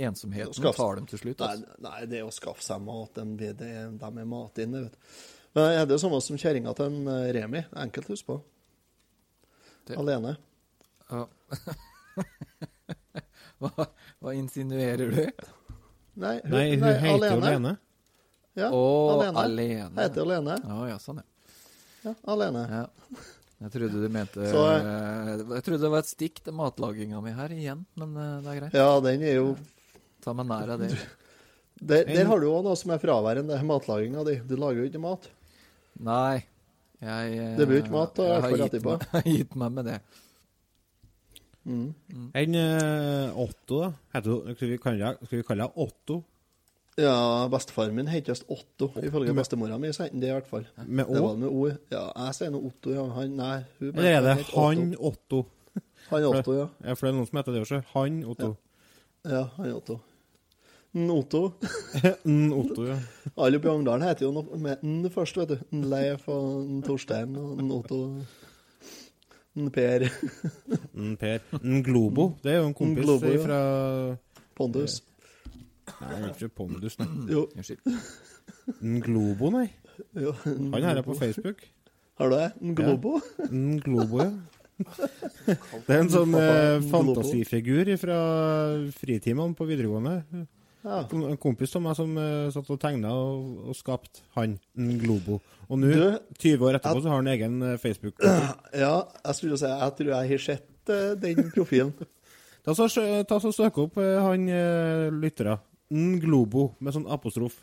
Ensomheten 0.00 0.52
Skaff- 0.54 0.76
tar 0.76 0.96
dem 0.96 1.06
til 1.06 1.18
slutt. 1.18 1.40
Nei, 1.40 1.48
Altså. 1.56 1.80
nei, 1.80 2.04
det 2.06 2.18
er 2.20 2.24
å 2.28 2.32
skaffe 2.32 2.62
seg 2.62 2.80
mat. 2.84 3.14
De, 3.14 3.52
de, 3.52 3.72
de 3.98 4.06
er 4.20 4.24
mat 4.28 4.58
inne, 4.58 4.82
vet 4.84 4.92
du. 4.92 4.98
Men 5.54 5.72
er 5.80 5.86
det 5.86 5.96
jo 5.96 6.02
samme 6.08 6.20
som 6.22 6.36
kjerringa 6.36 6.74
til 6.76 6.86
en 6.86 7.08
eh, 7.08 7.32
Remi? 7.32 7.64
Enkelt 7.76 8.06
å 8.06 8.14
huske 8.14 8.26
på. 8.26 8.40
Det- 9.86 9.96
Alene. 9.98 10.36
Ja. 11.10 11.26
hva, 13.60 13.86
hva 14.20 14.34
insinuerer 14.36 15.10
du? 15.14 15.20
Nei, 16.20 16.36
hun, 16.44 16.52
Nei, 16.52 16.64
hun 16.76 16.86
heter 17.04 17.34
jo 17.34 17.40
Lene. 17.44 17.74
Ja, 18.58 18.68
oh, 18.74 19.12
alene. 19.14 19.42
alene. 19.44 20.00
Heter 20.02 20.24
alene. 20.26 20.56
Ja, 20.66 20.78
ja, 20.90 20.96
sånn, 21.00 21.20
ja. 21.22 21.54
Ja, 22.08 22.14
alene. 22.32 22.64
ja. 22.70 22.86
Jeg 23.60 23.72
trodde 23.74 23.98
du 24.00 24.06
mente 24.08 24.46
Så, 24.48 24.60
eh, 24.72 25.26
Jeg 25.36 25.64
trodde 25.66 25.82
det 25.82 25.90
var 25.92 26.00
et 26.00 26.08
stikk 26.08 26.38
til 26.46 26.54
matlaginga 26.56 27.18
mi 27.20 27.34
her 27.36 27.52
igjen, 27.52 27.82
men 28.00 28.14
eh, 28.16 28.30
det 28.40 28.52
er 28.54 28.56
greit. 28.62 28.76
Ja, 28.80 28.86
den 29.04 29.24
er 29.28 29.34
jo 29.36 29.50
Ta 30.24 30.32
meg 30.36 30.48
nær 30.48 30.72
av 30.74 30.80
det. 30.80 30.88
Der, 31.80 32.04
der 32.08 32.26
har 32.28 32.40
du 32.40 32.46
òg 32.50 32.64
noe 32.64 32.76
som 32.76 32.90
er 32.92 33.00
fraværende, 33.00 33.56
matlaginga 33.68 34.24
di. 34.26 34.34
Du 34.48 34.56
lager 34.60 34.82
jo 34.82 34.88
ikke 34.90 35.00
mat. 35.04 35.28
Nei. 36.00 36.42
Jeg, 37.00 37.36
eh, 37.40 37.54
Det 37.56 37.68
blir 37.68 37.80
ikke 37.84 37.94
mat, 37.94 38.10
da, 38.16 38.26
jeg, 38.28 38.32
jeg 38.32 38.42
har 38.42 38.74
gitt 38.74 38.84
meg- 38.84 39.30
gitt 39.38 39.54
meg 39.62 39.76
med 39.78 39.88
det. 39.88 39.98
Mm. 41.64 41.94
En 42.34 42.54
uh, 42.56 43.40
Otto, 43.44 43.80
da. 43.82 43.92
Heter, 44.16 44.54
skal, 44.56 44.68
vi 44.72 44.78
kalle, 44.80 45.14
skal 45.26 45.40
vi 45.42 45.46
kalle 45.46 45.66
deg 45.68 45.82
Otto? 45.84 46.22
Ja, 47.00 47.48
bestefaren 47.52 47.94
min 47.96 48.10
heter 48.10 48.34
visst 48.34 48.48
Otto. 48.50 48.90
Ifølge 49.00 49.34
bestemora 49.36 49.78
mi 49.80 49.92
så 49.94 50.08
det 50.12 50.28
i 50.28 50.34
hvert 50.34 50.48
fall. 50.48 50.66
Med 50.84 51.06
Det 51.06 51.22
var 51.22 51.36
med 51.36 51.48
O. 51.48 51.68
Ja, 51.92 52.10
jeg 52.26 52.36
sier 52.36 52.52
nå 52.52 52.60
Otto, 52.66 52.92
ja. 52.92 53.06
Han, 53.16 53.36
nei. 53.38 53.56
Hun 53.78 53.94
Eller 53.94 54.10
er 54.10 54.22
det 54.26 54.36
Otto. 54.40 54.60
han 54.60 54.94
Otto? 54.98 55.44
Han 56.10 56.28
Otto, 56.32 56.54
ja. 56.58 56.68
Ja, 56.84 56.94
for 56.94 57.06
det 57.06 57.12
er 57.12 57.18
noen 57.18 57.30
som 57.30 57.40
heter 57.40 57.56
det 57.56 57.64
også. 57.64 57.82
Han 57.94 58.22
Otto. 58.24 58.54
Ja, 59.24 59.44
han 59.56 59.72
Otto. 59.76 60.00
N 60.98 61.10
Otto. 61.14 61.42
N 62.26 62.52
Otto, 62.52 62.84
ja. 62.88 62.98
Alle 63.36 63.60
oppe 63.60 63.68
i 63.68 63.70
Ongdalen 63.70 64.08
heter 64.08 64.26
jo 64.26 64.32
noe 64.34 64.58
med 64.58 64.82
N 64.82 65.06
først, 65.14 65.38
vet 65.38 65.52
du. 65.52 65.60
N 65.76 65.86
Leif 65.92 66.26
og 66.28 66.64
N 66.66 66.82
Torstein 66.82 67.36
og 67.38 67.60
N 67.62 67.70
Otto. 67.76 68.00
N 68.10 68.24
Per. 69.74 70.06
Per. 71.20 71.40
Globo. 71.82 72.30
Det 72.42 72.52
er 72.52 72.60
jo 72.60 72.68
en 72.68 72.76
kompis 72.76 73.04
Globo, 73.04 73.32
ja. 73.32 73.40
fra 73.42 73.60
Pondus. 74.54 75.00
Nei, 76.00 76.20
ikke 76.30 76.48
Pondus, 76.54 76.98
nei. 77.00 77.08
Jo. 77.32 77.48
Globo, 79.02 79.50
nei. 79.56 79.66
jo. 80.14 80.36
Han 80.46 80.78
her 80.86 81.02
er 81.02 81.06
på 81.06 81.18
Facebook. 81.18 81.66
Har 82.20 82.30
du 82.30 82.36
det? 82.36 82.74
Globo? 82.78 83.18
Ja. 83.40 83.50
Globo, 83.84 84.22
ja. 84.22 84.30
Det 84.80 85.92
er 85.92 85.98
en 85.98 86.08
sånn 86.12 86.34
eh, 86.38 86.78
fantasifigur 86.88 87.90
fra 88.00 88.20
fritimene 88.96 89.56
på 89.56 89.66
videregående. 89.68 90.46
Ja. 90.80 91.02
En 91.12 91.36
kompis 91.40 91.74
av 91.76 91.82
meg 91.84 91.96
som 91.98 92.14
uh, 92.16 92.48
satt 92.52 92.68
og 92.72 92.78
tegna 92.80 93.12
og, 93.12 93.48
og 93.68 93.76
skapte 93.76 94.22
han, 94.36 94.56
en 94.78 94.94
Globo. 95.02 95.40
Og 95.68 95.80
nå, 95.82 95.90
20 96.40 96.64
år 96.66 96.78
etterpå, 96.78 97.02
så 97.02 97.12
har 97.12 97.20
han 97.20 97.28
egen 97.30 97.60
eh, 97.62 97.76
Facebook. 97.78 98.16
ja, 98.84 98.94
jeg 99.26 99.36
skulle 99.38 99.58
si 99.60 99.68
Jeg 99.68 99.94
tror 99.98 100.08
jeg 100.10 100.30
har 100.32 100.42
sett 100.46 100.90
uh, 100.90 101.12
den 101.20 101.52
profilen. 101.54 101.92
Ta 102.64 102.74
så, 102.76 102.90
ta 103.24 103.38
så 103.40 103.48
Søk 103.56 103.78
opp 103.80 103.94
uh, 103.96 104.18
han 104.20 104.48
uh, 104.52 105.06
lyttera. 105.16 105.54
En 105.90 106.18
Globo, 106.20 106.74
med 106.78 106.92
sånn 106.96 107.06
apostrof. 107.10 107.56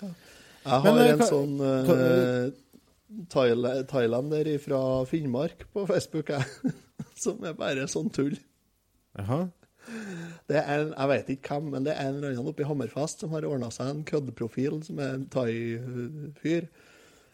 Jeg 0.00 0.10
har 0.84 0.84
Men, 0.84 0.98
en 1.14 1.22
sånn 1.24 1.54
Thail 3.32 3.64
Thailander 3.90 4.50
fra 4.62 4.80
Finnmark 5.08 5.64
på 5.72 5.86
Facebook, 5.88 6.30
jeg. 6.30 6.74
Som 7.22 7.40
er 7.48 7.56
bare 7.58 7.88
sånn 7.90 8.12
tull. 8.12 8.36
Jaha. 9.18 9.46
Det 10.50 10.58
er 10.58 10.68
en, 10.74 10.92
Jeg 10.92 11.08
vet 11.08 11.32
ikke 11.34 11.56
hvem, 11.56 11.70
men 11.74 11.86
det 11.86 11.94
er 11.94 12.08
en 12.08 12.18
eller 12.18 12.34
annen 12.34 12.50
oppe 12.52 12.62
i 12.64 12.68
Hammerfest 12.68 13.24
som 13.24 13.32
har 13.34 13.46
ordna 13.48 13.70
seg 13.74 13.90
en 13.90 14.04
køddeprofil 14.06 14.80
som 14.86 15.00
er 15.02 15.16
en 15.16 15.26
thai-fyr. 15.32 16.68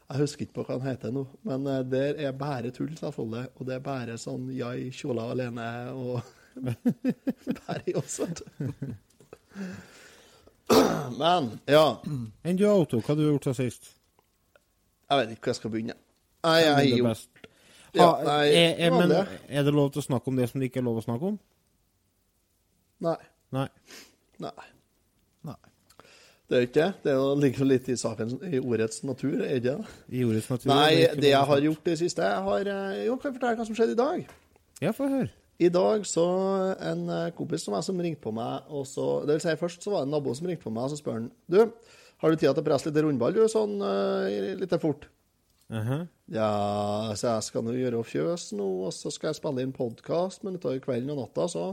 Jeg 0.06 0.22
husker 0.22 0.46
ikke 0.46 0.60
på 0.60 0.64
hva 0.68 0.78
han 0.78 0.86
heter 0.86 1.10
nå, 1.14 1.24
men 1.48 1.66
eh, 1.66 1.82
der 1.90 2.20
er 2.28 2.36
bare 2.38 2.70
tull, 2.70 2.92
selvfølgelig. 2.96 3.48
Og 3.58 3.66
det 3.66 3.74
er 3.74 3.82
bare 3.82 4.18
sånn 4.22 4.46
Jai 4.54 4.92
Kjola 4.94 5.30
alene 5.34 5.70
og 5.92 6.34
Bare 7.66 7.92
oss, 8.00 8.20
vet 8.22 8.40
du. 8.40 8.70
Men, 11.20 11.50
ja. 11.70 11.84
Enn 12.42 12.56
du, 12.58 12.64
Auto, 12.68 12.98
hva 12.98 13.12
har 13.12 13.18
du 13.18 13.26
gjort 13.26 13.44
siden 13.46 13.58
sist? 13.58 13.90
Jeg 15.06 15.20
vet 15.20 15.34
ikke 15.34 15.44
hvor 15.44 15.52
jeg 15.52 15.58
skal 15.60 15.72
begynne. 15.74 15.98
Nei, 16.46 16.56
jeg 16.62 16.72
har 16.74 16.88
gjort 16.90 17.44
ja, 17.96 18.06
Ha, 18.06 18.08
nei, 18.26 18.40
er, 18.52 18.72
er, 18.86 18.92
men, 18.92 19.12
er 19.48 19.62
det 19.64 19.72
lov 19.72 19.92
til 19.94 20.02
å 20.02 20.04
snakke 20.04 20.28
om 20.28 20.40
det 20.40 20.48
som 20.50 20.60
det 20.60 20.68
ikke 20.68 20.82
er 20.82 20.88
lov 20.88 20.98
å 21.00 21.04
snakke 21.04 21.30
om? 21.30 21.36
Nei. 23.04 23.16
Nei. 23.52 23.68
Nei. 24.42 24.52
Nei. 25.46 25.56
Det 26.46 26.58
er 26.58 26.66
ikke 26.68 26.76
det. 26.78 26.90
Det 27.04 27.12
er 27.12 27.40
ligger 27.42 27.68
litt 27.68 27.88
i 27.90 27.96
saken 27.98 28.36
i 28.46 28.60
ordets 28.60 29.02
natur, 29.06 29.40
er 29.44 29.58
det? 29.62 29.76
I 30.08 30.22
ordets 30.26 30.48
natur? 30.52 30.70
Nei, 30.70 30.92
det, 31.00 31.08
det 31.24 31.32
jeg 31.32 31.48
har 31.50 31.64
gjort 31.64 31.88
det 31.90 31.96
siste 32.00 32.28
jeg 32.28 32.44
har, 32.48 32.70
eh, 32.76 33.02
Jo, 33.08 33.16
kan 33.18 33.32
jeg 33.32 33.40
fortelle 33.40 33.58
hva 33.60 33.66
som 33.68 33.78
skjedde 33.78 33.96
i 33.96 34.00
dag? 34.00 34.30
Ja, 34.84 34.92
få 34.94 35.10
høre. 35.10 35.32
I 35.58 35.70
dag 35.72 36.04
så 36.04 36.24
en 36.84 37.06
eh, 37.08 37.30
kompis 37.36 37.64
som 37.64 37.76
som 37.82 38.00
ringte 38.00 38.20
på 38.22 38.32
meg, 38.36 38.68
og 38.68 38.86
så 38.86 39.24
Det 39.26 39.36
vil 39.36 39.40
si, 39.40 39.56
først 39.56 39.82
så 39.82 39.90
var 39.90 40.04
det 40.04 40.10
en 40.10 40.16
nabo 40.18 40.34
som 40.34 40.46
ringte 40.46 40.64
på 40.64 40.72
meg, 40.72 40.84
og 40.84 40.90
så 40.92 41.00
spør 41.00 41.18
han 41.18 41.30
Du, 41.48 41.60
har 42.20 42.30
du 42.30 42.36
tid 42.36 42.48
til 42.52 42.62
å 42.62 42.66
presse 42.66 42.88
litt 42.88 43.02
rundball, 43.04 43.34
du, 43.34 43.44
sånn 43.48 43.80
uh, 43.80 44.56
litt 44.60 44.74
fort? 44.80 45.08
Aha. 45.72 46.04
Ja, 46.30 46.50
så 47.18 47.32
jeg 47.32 47.46
skal 47.48 47.64
nå 47.66 47.74
gjøre 47.74 48.04
fjøs 48.06 48.52
nå, 48.54 48.66
og 48.86 48.92
så 48.94 49.10
skal 49.10 49.32
jeg 49.32 49.40
spille 49.40 49.64
inn 49.64 49.74
podkast, 49.74 50.44
men 50.46 50.60
utover 50.60 50.78
kvelden 50.84 51.10
og 51.16 51.24
natta, 51.24 51.48
så 51.50 51.66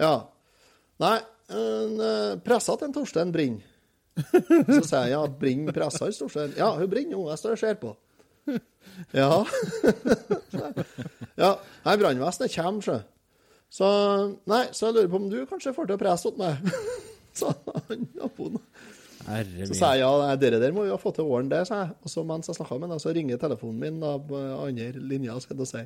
Ja. 0.00 0.14
Nei, 1.00 1.16
en, 1.50 1.94
eh, 2.04 2.34
pressa 2.44 2.76
til 2.76 2.90
en 2.90 2.96
Torstein 2.96 3.32
brenner. 3.34 3.66
Så 4.20 4.82
sier 4.84 5.06
jeg 5.08 5.14
ja, 5.14 5.22
brenner 5.42 5.76
pressa 5.76 6.06
hos 6.06 6.20
Torstein? 6.20 6.54
Ja, 6.58 6.72
hun 6.76 6.90
brenner 6.92 7.16
jo, 7.16 7.26
jeg 7.30 7.42
står 7.42 7.56
og 7.56 7.62
ser 7.62 7.80
på. 7.80 7.94
Ja. 9.16 9.30
ja. 11.42 11.50
Nei, 11.86 11.96
brannvesenet 11.96 12.54
kommer, 12.54 12.84
sjø. 12.84 12.98
Så 13.70 13.88
nei, 14.50 14.64
så 14.74 14.88
jeg 14.88 14.96
lurer 14.96 15.10
på 15.12 15.20
om 15.20 15.28
du 15.30 15.38
kanskje 15.46 15.72
får 15.76 15.86
til 15.88 15.96
å 15.96 16.00
presse 16.00 16.30
åt 16.30 16.40
meg. 16.40 16.72
Så 17.40 17.52
han 17.54 18.08
naboen 18.18 18.56
så 19.20 19.76
sa 19.76 19.90
jeg 19.94 20.00
ja, 20.02 20.36
det 20.40 20.58
der 20.58 20.72
må 20.74 20.86
jo 20.88 20.96
ha 20.96 21.00
fått 21.00 21.18
til 21.20 21.26
våren, 21.28 21.50
det, 21.50 21.60
sa 21.68 21.84
jeg. 21.84 21.92
Og 22.02 22.10
så 22.10 22.24
mens 22.26 22.48
jeg 22.48 22.56
snakka 22.56 22.78
med 22.80 22.90
ham, 22.90 23.02
så 23.02 23.12
ringer 23.14 23.38
telefonen 23.38 23.78
min 23.78 24.00
da, 24.02 24.16
på 24.18 24.40
andre 24.64 24.88
linja, 24.96 25.36
skal 25.44 25.60
jeg 25.60 25.70
si. 25.70 25.82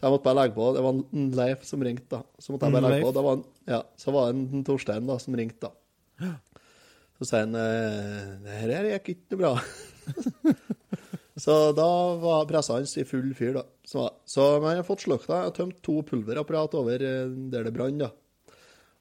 Så 0.00 0.06
jeg 0.06 0.14
måtte 0.14 0.24
bare 0.24 0.38
legge 0.38 0.56
på. 0.56 0.66
Det 0.72 0.82
var 0.86 0.94
en 0.96 1.24
Leif 1.36 1.64
som 1.68 1.82
ringte, 1.84 2.08
da. 2.16 2.22
Så 2.40 2.54
måtte 2.54 2.70
jeg 2.70 2.72
bare 2.78 2.88
legge 2.94 3.04
på. 3.04 3.12
Det 3.12 3.24
var 3.26 3.34
en, 3.36 3.42
ja, 3.68 3.80
så 4.00 4.14
var 4.14 4.30
det 4.30 4.38
en 4.56 4.62
Torstein 4.64 5.10
da, 5.10 5.16
som 5.20 5.36
ringte, 5.36 5.68
da. 5.68 6.30
Så 7.20 7.26
sier 7.28 7.42
han 7.44 7.58
eh, 7.60 8.30
det 8.46 8.78
her 8.80 8.88
gikk 8.94 9.10
ikke 9.12 9.36
bra. 9.42 9.50
så 11.44 11.56
da 11.76 11.88
var 12.22 12.46
pressa 12.48 12.78
hans 12.78 12.96
i 12.96 13.04
full 13.04 13.28
fyr, 13.36 13.58
da. 13.58 13.66
Så, 13.84 14.06
så 14.24 14.46
men 14.62 14.72
jeg 14.72 14.80
har 14.80 14.88
fått 14.88 15.04
slukta. 15.04 15.36
Jeg 15.42 15.50
har 15.50 15.56
tømt 15.58 15.82
to 15.84 15.98
pulverapparat 16.08 16.78
over 16.80 17.04
eh, 17.04 17.36
der 17.52 17.68
det 17.68 17.74
brant, 17.76 18.00
da. 18.00 18.08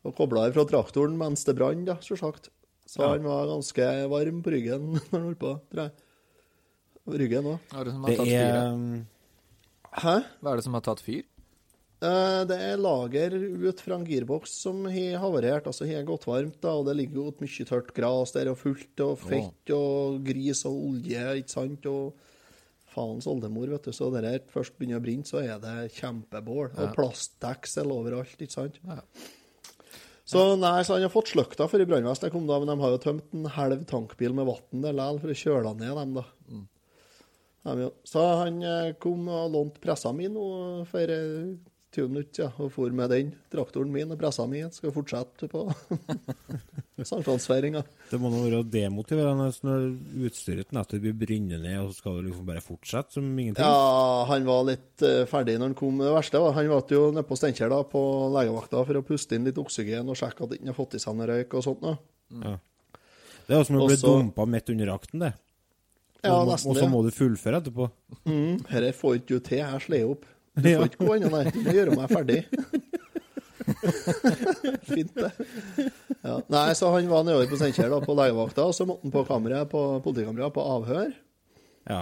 Og 0.03 0.15
kobla 0.20 0.50
fra 0.51 0.68
traktoren 0.68 1.15
mens 1.20 1.48
det 1.48 1.56
brant, 1.60 1.88
da, 1.88 1.96
sjølsagt. 2.03 2.51
Så 2.89 3.03
Ja. 3.06 3.13
han 3.13 3.24
var 3.24 3.48
ganske 3.48 3.88
varm 4.12 4.44
på 4.44 4.51
ryggen 4.51 4.91
når 4.98 5.08
han 5.15 5.25
holdt 5.29 5.39
på, 5.46 5.56
tror 5.72 5.86
jeg. 5.88 5.96
Ryggen 7.24 7.48
òg. 7.56 7.72
Det 8.06 8.27
er 8.36 8.74
um, 8.75 8.84
Hæ? 9.98 10.15
Hva 10.41 10.51
er 10.53 10.60
det 10.60 10.63
som 10.67 10.74
har 10.77 10.81
tatt 10.86 11.01
fyr? 11.01 11.24
Eh, 12.01 12.46
Det 12.48 12.55
er 12.55 12.77
lager 12.79 13.34
ut 13.36 13.81
fra 13.84 13.96
en 13.98 14.05
girboks 14.08 14.53
som 14.62 14.86
har 14.86 15.17
havarert, 15.19 15.65
altså 15.67 15.88
har 15.89 16.03
gått 16.08 16.25
varmt, 16.29 16.60
da, 16.62 16.75
og 16.79 16.86
det 16.88 16.96
ligger 16.96 17.15
jo 17.15 17.27
et 17.34 17.41
mye 17.43 17.65
tørt 17.67 17.93
gras 17.93 18.31
der, 18.31 18.48
og 18.53 18.58
fullt 18.62 19.00
og 19.03 19.17
fett 19.19 19.74
og 19.75 20.24
gris 20.24 20.63
og 20.69 20.77
olje, 20.93 21.25
ikke 21.41 21.50
sant, 21.51 21.86
og 21.91 22.13
faens 22.89 23.27
oldemor, 23.27 23.67
vet 23.69 23.84
du, 23.84 23.91
så 23.91 24.08
det 24.13 24.24
der 24.24 24.39
først 24.53 24.77
begynner 24.79 24.98
å 25.01 25.03
brenne, 25.03 25.27
så 25.27 25.43
er 25.43 25.60
det 25.60 25.91
kjempebål, 25.98 26.72
og 26.77 26.88
Ja. 26.88 26.93
plastdeksel 26.96 27.91
overalt, 27.91 28.38
ikke 28.39 28.51
sant. 28.55 28.79
Ja. 28.88 29.01
Så 30.25 30.55
nei, 30.60 30.84
så 30.84 30.93
han 30.93 31.01
har 31.01 31.10
fått 31.10 31.34
slukta 31.34 31.67
for 31.67 31.81
i 31.81 31.86
brannvesenet 31.86 32.31
kom 32.31 32.46
da, 32.48 32.60
men 32.60 32.67
de 32.69 32.81
har 32.81 32.91
jo 32.91 32.98
tømt 33.01 33.34
en 33.34 33.46
halv 33.46 33.84
tankbil 33.89 34.34
med 34.34 34.46
vann 34.46 34.81
der 34.84 34.93
likevel 34.93 35.19
for 35.19 35.27
å 35.34 35.39
kjøle 35.43 35.75
ned 35.75 35.96
dem, 35.98 36.13
da. 36.13 36.24
De, 36.48 36.67
jo. 37.63 37.89
Så 38.08 38.24
han 38.44 38.62
eh, 38.63 38.94
kom 39.01 39.28
og 39.28 39.51
lånte 39.54 39.82
pressa 39.84 40.13
mi 40.16 40.30
nå 40.32 40.46
for 40.89 41.12
eh, 41.13 41.58
20 41.96 42.12
minutter, 42.12 42.44
ja, 42.44 42.50
og 42.62 42.70
for 42.70 42.94
med 42.94 43.10
den 43.10 43.32
traktoren 43.50 43.89
min 43.92 44.12
og 44.13 44.20
pressa 44.22 44.46
mi. 44.50 44.62
Skal 44.74 44.94
fortsette 44.94 45.50
på 45.50 45.63
sankthansfeiringa. 47.10 47.82
Det 48.12 48.20
må 48.22 48.30
nå 48.30 48.44
være 48.44 48.62
demotiverende 48.70 49.50
når 49.66 49.88
utstyret 50.30 50.75
nettopp 50.75 51.01
blir 51.04 51.18
brennende 51.18 51.58
ned, 51.63 51.80
og 51.82 51.89
så 51.89 52.04
skal 52.04 52.20
du 52.20 52.30
liksom 52.30 52.46
bare 52.51 52.63
fortsette 52.63 53.18
som 53.18 53.28
ingenting. 53.34 53.66
Ja, 53.66 54.24
han 54.30 54.46
var 54.48 54.68
litt 54.70 55.06
eh, 55.06 55.25
ferdig 55.30 55.58
når 55.58 55.72
han 55.72 55.80
kom. 55.82 56.00
Det 56.04 56.13
verste 56.13 56.44
var 56.46 56.58
han 56.60 56.72
var 56.72 56.96
jo 56.96 57.04
nede 57.16 57.25
på 57.25 57.39
Steinkjer 57.39 57.78
på 57.89 58.06
legevakta 58.38 58.86
for 58.86 59.01
å 59.01 59.06
puste 59.10 59.38
inn 59.39 59.50
litt 59.50 59.62
oksygen 59.62 60.13
og 60.13 60.20
sjekke 60.20 60.46
at 60.46 60.54
han 60.54 60.60
ikke 60.62 60.74
har 60.74 60.82
fått 60.84 60.98
i 61.00 61.04
seg 61.04 61.18
noe 61.18 61.32
røyk 61.34 61.58
og 61.58 61.66
sånt. 61.66 61.86
Ja. 62.38 62.58
Det 63.50 63.56
er 63.56 63.63
jo 63.63 63.66
som 63.66 63.82
å 63.82 63.89
bli 63.89 63.98
dumpa 63.98 64.46
midt 64.46 64.70
under 64.70 64.94
akten, 64.94 65.25
det. 65.25 65.34
Ja, 66.23 66.33
og, 66.41 66.47
nesten 66.51 66.71
og 66.71 66.75
så 66.75 66.81
det. 66.83 66.89
må 66.91 66.99
du 67.05 67.11
fullføre 67.15 67.61
etterpå. 67.61 67.85
Mm, 68.27 68.57
Dette 68.67 68.91
får 68.99 69.15
ikke 69.21 69.27
du 69.31 69.39
til. 69.39 69.57
Jeg 69.63 69.81
slår 69.85 70.09
opp. 70.11 70.25
Du 70.59 70.67
Ja. 70.69 70.79
får 70.81 70.85
ikke 70.89 71.05
gå 71.07 71.13
ennå, 71.15 71.29
nei. 71.31 71.43
Du 71.55 71.59
må 71.63 71.71
gjøre 71.77 71.95
meg 71.95 72.09
ferdig. 72.11 72.41
Fint, 74.89 75.13
det. 75.15 75.31
Ja. 76.23 76.35
Nei, 76.51 76.69
så 76.75 76.89
han 76.93 77.07
var 77.11 77.25
nedover 77.27 77.49
på 77.51 77.59
Steinkjer 77.59 77.93
på 78.03 78.15
legevakta, 78.17 78.65
og 78.67 78.75
så 78.75 78.85
måtte 78.89 79.05
han 79.07 79.13
på 79.13 79.23
kameraet 79.29 79.69
på 79.71 79.83
politikameraet 80.05 80.55
på 80.55 80.65
avhør. 80.75 81.13
Ja. 81.89 82.01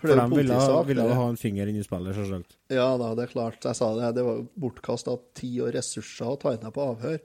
For 0.00 0.10
For 0.10 0.20
de 0.20 0.36
ville, 0.36 0.58
ville 0.88 1.06
ha 1.16 1.26
en 1.30 1.38
finger 1.40 1.70
inn 1.70 1.78
i 1.80 1.84
spillet, 1.86 2.16
selvsagt. 2.18 2.56
Ja 2.72 2.90
da, 3.00 3.12
det 3.16 3.28
er 3.28 3.32
klart. 3.32 3.60
Jeg 3.64 3.78
sa 3.78 3.92
det. 3.96 4.10
Det 4.18 4.24
var 4.26 4.42
bortkasta 4.60 5.14
tid 5.38 5.62
og 5.64 5.72
ressurser 5.76 6.34
å 6.34 6.38
ta 6.42 6.52
henne 6.56 6.72
på 6.74 6.84
avhør. 6.90 7.22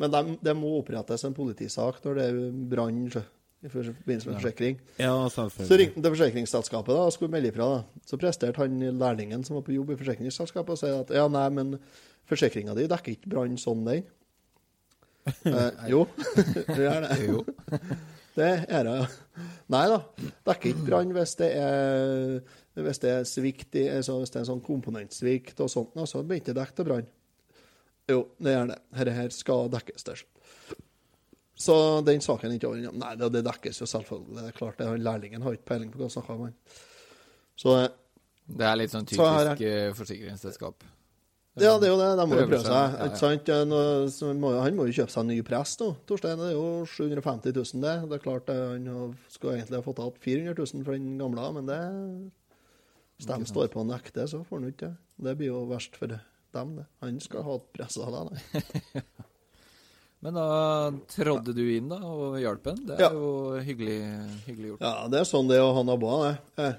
Men 0.00 0.10
det 0.12 0.22
de 0.44 0.52
må 0.58 0.74
opprettes 0.80 1.22
en 1.24 1.36
politisak 1.36 2.00
når 2.04 2.18
det 2.18 2.24
er 2.32 2.40
brann 2.72 3.04
i 3.64 3.70
forbindelse 3.72 4.28
med 4.28 4.40
forsikring. 4.40 4.80
Ja, 5.00 5.12
Så 5.28 5.76
ringte 5.80 5.96
han 5.96 6.04
til 6.04 6.14
forsikringsselskapet 6.16 6.92
da, 6.92 7.04
og 7.08 7.14
skulle 7.14 7.32
melde 7.32 7.48
ifra. 7.48 7.68
da. 7.78 8.02
Så 8.06 8.18
presterte 8.20 8.60
han 8.60 8.80
lærlingen 9.00 9.44
som 9.46 9.56
var 9.56 9.64
på 9.66 9.72
jobb 9.72 9.94
i 9.94 9.96
forsikringsselskapet, 10.00 10.74
og 10.74 10.78
sa 10.78 10.90
at 11.00 11.14
ja, 11.16 11.24
nei, 11.32 11.46
men 11.56 11.78
forsikringa 12.28 12.76
di 12.76 12.84
dekker 12.90 13.16
ikke 13.16 13.32
brann 13.32 13.56
sånn, 13.60 13.86
den. 13.88 14.04
Eh, 15.48 15.86
jo, 15.88 16.02
det 16.68 16.82
gjør 16.84 17.06
det. 17.06 17.14
Jo. 17.24 17.38
Det 18.36 18.50
er 18.68 18.84
det. 18.84 18.96
Nei 19.72 19.86
da. 19.88 20.02
Dekker 20.50 20.74
ikke 20.74 20.84
brann 20.90 21.14
hvis 21.16 21.32
det 21.40 21.48
er 21.56 22.42
hvis 22.74 22.98
det 23.00 23.10
er 23.10 23.26
svikt 23.28 23.76
i, 23.78 23.86
altså 23.88 24.18
hvis 24.18 24.32
det 24.34 24.40
er 24.40 24.42
en 24.42 24.48
sånn 24.50 24.64
komponentsvikt 24.66 25.60
og 25.62 25.70
sånt, 25.70 25.94
så 26.10 26.24
blir 26.26 26.42
det 26.42 26.52
å 26.52 26.58
dekke 26.58 26.74
til 26.76 26.88
brann. 26.88 27.06
Jo, 28.10 28.18
det 28.42 28.52
gjør 28.52 28.72
det. 28.72 28.78
Dette 28.98 29.14
her 29.16 29.30
skal 29.32 29.70
dekkes 29.72 30.04
der. 30.10 30.24
Så 31.54 31.74
den 32.06 32.20
saken 32.24 32.50
er 32.50 32.56
ikke 32.58 32.66
over 32.72 32.80
ennå. 32.82 32.92
Nei, 32.98 33.12
det, 33.20 33.28
det 33.36 33.44
dekkes 33.46 33.78
jo 33.82 33.86
selvfølgelig. 33.86 34.34
Det 34.40 34.48
er 34.48 34.56
klart, 34.56 34.78
det, 34.80 34.88
han 34.90 35.04
lærlingen 35.06 35.44
har 35.46 35.54
ikke 35.54 35.68
peiling 35.70 35.92
på 35.92 36.00
hva 36.00 36.08
han 36.08 36.14
snakker 36.16 36.40
om. 36.48 36.50
Så 37.60 37.76
eh, 37.78 37.88
Det 38.58 38.66
er 38.66 38.76
litt 38.80 38.90
sånn 38.92 39.06
Så 39.08 39.22
her 39.28 39.52
er- 39.52 39.56
typisk 39.56 39.70
eh, 39.70 39.92
forsikringsselskap. 40.00 40.84
Ja, 41.54 41.76
det 41.78 41.86
er 41.86 41.92
jo 41.92 41.98
det. 42.00 42.08
De 42.18 42.24
må 42.26 42.34
jo 42.40 42.46
prøve 42.50 42.64
seg, 42.64 42.74
ja, 42.74 43.04
ja. 43.06 43.14
Sant? 43.14 43.50
Han 43.54 44.40
må 44.74 44.86
jo 44.88 44.94
kjøpe 44.96 45.12
seg 45.14 45.20
en 45.22 45.28
ny 45.30 45.36
prest 45.46 45.84
nå. 45.84 45.92
Torstein, 46.10 46.40
det 46.42 46.48
er 46.50 46.56
jo 46.56 46.64
750 46.90 47.54
000, 47.54 47.84
det. 47.84 47.92
Det 48.10 48.16
er 48.18 48.24
klart, 48.24 48.50
han 48.50 48.88
skulle 49.30 49.60
egentlig 49.60 49.78
ha 49.78 49.84
fått 49.86 50.02
igjen 50.02 50.18
400 50.26 50.56
000 50.58 50.82
for 50.88 50.98
den 50.98 51.12
gamle, 51.22 51.44
men 51.60 51.70
det 51.70 51.78
Hvis 53.14 53.30
de 53.30 53.38
står 53.46 53.70
på 53.70 53.84
og 53.84 53.86
nekter, 53.92 54.26
så 54.26 54.42
får 54.42 54.58
han 54.58 54.72
ikke 54.72 54.88
det. 54.88 54.96
Det 55.28 55.36
blir 55.38 55.52
jo 55.52 55.62
verst 55.70 55.94
for 55.94 56.10
dem, 56.10 56.74
det. 56.80 56.88
Han 57.06 57.22
skal 57.22 57.46
ha 57.46 57.60
pressa 57.78 58.10
det, 58.10 58.24
nei. 58.32 59.04
Men 60.24 60.34
da 60.38 60.44
trådde 61.12 61.52
du 61.54 61.62
inn 61.76 61.90
da 61.92 61.98
og 62.00 62.38
hjalp 62.40 62.64
ham. 62.70 62.78
Det 62.88 62.96
er 62.96 63.02
Ja. 63.04 63.10
jo 63.12 63.60
hyggelig, 63.60 63.98
hyggelig 64.46 64.70
gjort. 64.72 64.80
Ja, 64.86 65.08
det 65.12 65.20
er 65.20 65.28
sånn 65.28 65.48
det 65.50 65.58
er 65.58 65.66
å 65.66 65.74
ha 65.76 65.82
naboer, 65.84 66.38
det. 66.56 66.64
Eh, 66.64 66.74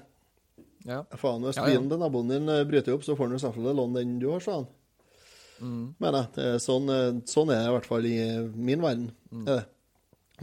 Ja. 0.86 1.00
Faen, 1.18 1.42
hvis 1.42 1.56
Ja, 1.56 1.64
ja. 1.66 1.70
bilen 1.78 1.88
til 1.90 1.98
naboen 1.98 2.28
din 2.30 2.48
eh, 2.48 2.64
bryter 2.64 2.94
opp, 2.94 3.02
så 3.02 3.16
får 3.16 3.30
han 3.30 3.38
selvfølgelig 3.42 3.76
låne 3.76 3.94
den 4.02 4.18
du 4.22 4.28
har, 4.30 4.40
sa 4.40 4.52
han. 4.60 4.66
Mm. 5.60 5.94
Men 5.98 6.14
er 6.38 6.58
sånn, 6.62 6.90
eh, 6.90 7.20
sånn 7.26 7.50
er 7.50 7.58
det 7.62 7.66
i 7.66 7.74
hvert 7.74 7.86
fall 7.86 8.04
i 8.06 8.48
min 8.54 8.80
verden. 8.82 9.10
Mm. 9.32 9.48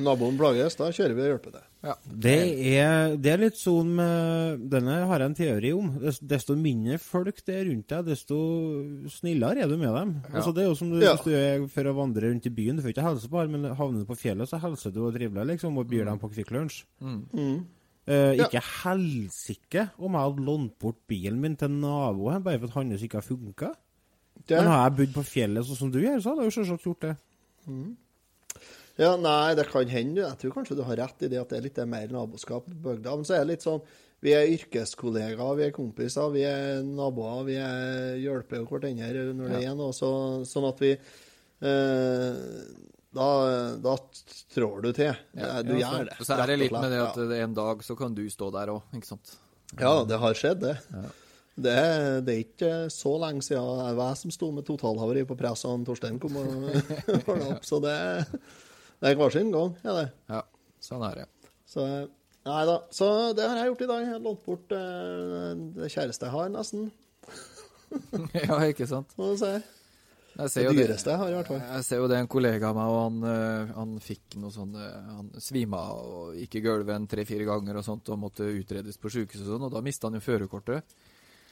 Naboen 0.01 0.37
plages, 0.39 0.73
da 0.79 0.87
kjører 0.89 1.13
vi 1.13 1.21
og 1.21 1.27
hjelper 1.29 1.51
til. 1.53 1.65
Ja. 1.83 1.93
Det 2.07 2.33
er, 2.79 3.15
det 3.19 3.29
er 3.33 3.41
litt 3.43 3.57
sånn 3.59 3.89
med 3.97 4.61
Denne 4.71 4.95
har 5.05 5.19
jeg 5.21 5.29
en 5.29 5.35
teori 5.37 5.71
om. 5.77 5.89
Desto 6.23 6.55
mindre 6.57 6.95
folk 6.97 7.43
det 7.45 7.57
er 7.59 7.67
rundt 7.67 7.87
deg, 7.91 8.05
desto 8.07 8.37
snillere 9.13 9.61
er 9.61 9.67
du 9.69 9.75
med 9.77 9.93
dem. 9.93 10.15
Ja. 10.29 10.39
Altså 10.39 10.53
Det 10.55 10.63
er 10.63 10.69
jo 10.71 10.75
som 10.79 10.89
du, 10.89 10.97
Ja. 11.03 11.13
hvis 11.13 11.27
du 11.27 11.35
er 11.37 11.67
for 11.67 11.83
å 11.91 11.93
vandre 11.99 12.25
rundt 12.31 12.47
i 12.49 12.49
byen. 12.49 12.77
Du 12.77 12.81
får 12.81 12.93
ikke 12.95 13.05
helse 13.05 13.29
på 13.29 13.39
alle, 13.43 13.51
men 13.53 13.75
havner 13.75 13.99
du 14.01 14.05
på 14.09 14.17
fjellet, 14.17 14.49
så 14.49 14.57
hilser 14.63 14.91
du 14.95 15.01
og 15.05 15.13
trivelig 15.13 15.45
liksom, 15.53 15.77
og 15.77 15.87
byr 15.91 16.05
dem 16.09 16.19
på 16.23 16.31
Kvikk 16.33 16.51
Lunsj. 16.55 16.83
Mm. 17.03 17.65
Eh, 18.07 18.33
Ja. 18.35 18.47
ikke 18.49 18.63
helsike 18.83 19.89
om 19.99 20.11
jeg 20.17 20.21
hadde 20.25 20.45
lånt 20.45 20.79
bort 20.79 20.97
bilen 21.07 21.39
min 21.39 21.55
til 21.55 21.69
naboen 21.69 22.41
bare 22.43 22.59
for 22.59 22.65
at 22.67 22.73
hans 22.79 23.01
ikke 23.05 23.21
har 23.21 23.27
funka. 23.27 23.73
Det, 24.47 24.57
Men 24.57 24.67
har 24.67 24.89
jeg 24.89 24.97
bodd 24.97 25.13
på 25.13 25.23
fjellet 25.23 25.63
sånn 25.65 25.77
som 25.77 25.91
du 25.91 25.99
gjør, 26.01 26.17
så 26.19 26.33
hadde 26.33 26.43
jeg 26.43 26.51
jo 26.51 26.57
selvsagt 26.63 26.83
gjort 26.89 26.99
det. 27.05 27.17
Ja, 28.99 29.11
nei, 29.17 29.55
det 29.57 29.65
kan 29.71 29.89
hende. 29.89 30.21
Jeg 30.21 30.39
tror 30.41 30.55
kanskje 30.59 30.77
du 30.77 30.83
har 30.85 30.99
rett 31.01 31.25
i 31.25 31.29
det 31.31 31.41
at 31.41 31.49
det 31.49 31.59
er 31.59 31.65
litt 31.65 31.83
mer 31.89 32.13
naboskap 32.13 32.67
på 32.69 32.79
bygda. 32.87 33.15
Men 33.17 33.27
så 33.27 33.37
er 33.37 33.45
det 33.45 33.55
litt 33.55 33.65
sånn 33.65 33.81
Vi 34.23 34.31
er 34.37 34.51
yrkeskollegaer, 34.53 35.57
vi 35.59 35.65
er 35.65 35.73
kompiser, 35.75 36.29
vi 36.31 36.45
er 36.47 36.83
naboer. 36.85 37.43
Vi 37.49 37.57
er 37.59 38.15
hjelper 38.21 38.67
hverandre 38.69 39.29
når 39.33 39.55
det 39.55 39.63
er 39.65 39.77
noe. 39.79 39.95
Så, 39.97 40.09
sånn 40.47 40.69
at 40.69 40.83
vi 40.83 40.93
eh, 40.93 42.37
da, 43.13 43.27
da 43.81 43.95
trår 44.53 44.85
du 44.85 44.91
til. 44.93 45.17
du 45.33 45.41
Ja, 45.41 45.59
gjør 45.61 46.07
det. 46.09 46.19
Og 46.19 46.27
så 46.27 46.37
er 46.37 46.53
det 46.53 46.59
litt 46.63 46.73
med 46.73 46.93
det 46.93 47.01
at 47.03 47.19
ja. 47.19 47.41
en 47.43 47.57
dag 47.57 47.83
så 47.85 47.97
kan 47.97 48.15
du 48.17 48.23
stå 48.31 48.49
der 48.55 48.73
òg, 48.73 48.85
ikke 48.95 49.11
sant. 49.11 49.35
Ja, 49.79 50.03
det 50.05 50.21
har 50.21 50.37
skjedd, 50.37 50.63
det. 50.63 50.77
Det, 51.53 51.73
det 52.25 52.33
er 52.33 52.41
ikke 52.41 52.71
så 52.93 53.13
lenge 53.21 53.43
siden 53.45 53.61
jeg 53.61 53.97
var 53.99 54.13
jeg 54.13 54.21
som 54.23 54.33
sto 54.33 54.49
med 54.53 54.65
totalhavari 54.65 55.21
på 55.29 55.37
pressa 55.37 55.69
og 55.69 55.83
Torstein 55.85 56.17
kom 56.21 56.39
og 56.41 56.71
ordna 57.29 57.51
opp. 57.53 57.67
Så 57.67 57.77
det, 57.83 57.97
det 59.01 59.11
er 59.11 59.19
hver 59.19 59.33
sin 59.33 59.53
gang, 59.53 59.75
er 59.83 59.99
det. 59.99 60.07
Ja, 60.31 60.41
sånn 60.83 61.05
er 61.07 61.23
det. 61.23 61.29
Så 61.69 61.85
nei 62.43 62.63
da. 62.69 62.79
Så 62.93 63.07
det 63.37 63.45
har 63.47 63.61
jeg 63.61 63.71
gjort 63.71 63.85
i 63.85 63.91
dag. 63.91 64.01
Jeg 64.03 64.11
har 64.13 64.25
lånt 64.25 64.43
bort 64.45 64.75
eh, 64.75 65.53
det 65.79 65.93
kjæreste 65.93 66.27
jeg 66.27 66.35
har, 66.35 66.51
nesten. 66.53 66.91
ja, 68.47 68.59
ikke 68.67 68.89
sant. 68.89 69.15
Må 69.19 69.33
du 69.33 69.39
si. 69.41 69.53
Jeg 70.33 70.49
ser 70.49 70.65
Det 70.65 70.77
dyreste 70.79 71.13
jeg 71.13 71.21
har, 71.21 71.29
i 71.29 71.35
hvert 71.37 71.49
fall. 71.51 71.59
Jeg 71.61 71.85
ser 71.85 71.99
jo 72.01 72.07
det 72.09 72.17
en 72.17 72.29
kollega 72.31 72.71
av 72.71 72.77
meg, 72.77 72.89
og 72.89 73.01
han, 73.03 73.17
eh, 73.29 73.73
han 73.77 73.91
fikk 74.01 74.37
noe 74.41 74.53
sånn 74.53 74.73
eh, 74.81 75.09
Han 75.13 75.27
svima 75.37 75.83
og 75.93 76.37
gikk 76.39 76.57
i 76.57 76.63
gulvet 76.65 76.95
en 76.95 77.09
tre-fire 77.09 77.45
ganger 77.45 77.77
og 77.77 77.85
sånt 77.85 78.09
og 78.09 78.21
måtte 78.23 78.47
utredes 78.49 78.97
på 78.97 79.11
sjukehuset 79.13 79.45
og 79.45 79.51
sånn, 79.53 79.67
og 79.67 79.75
da 79.75 79.83
mista 79.85 80.09
han 80.09 80.17
jo 80.17 80.23
førerkortet. 80.25 80.95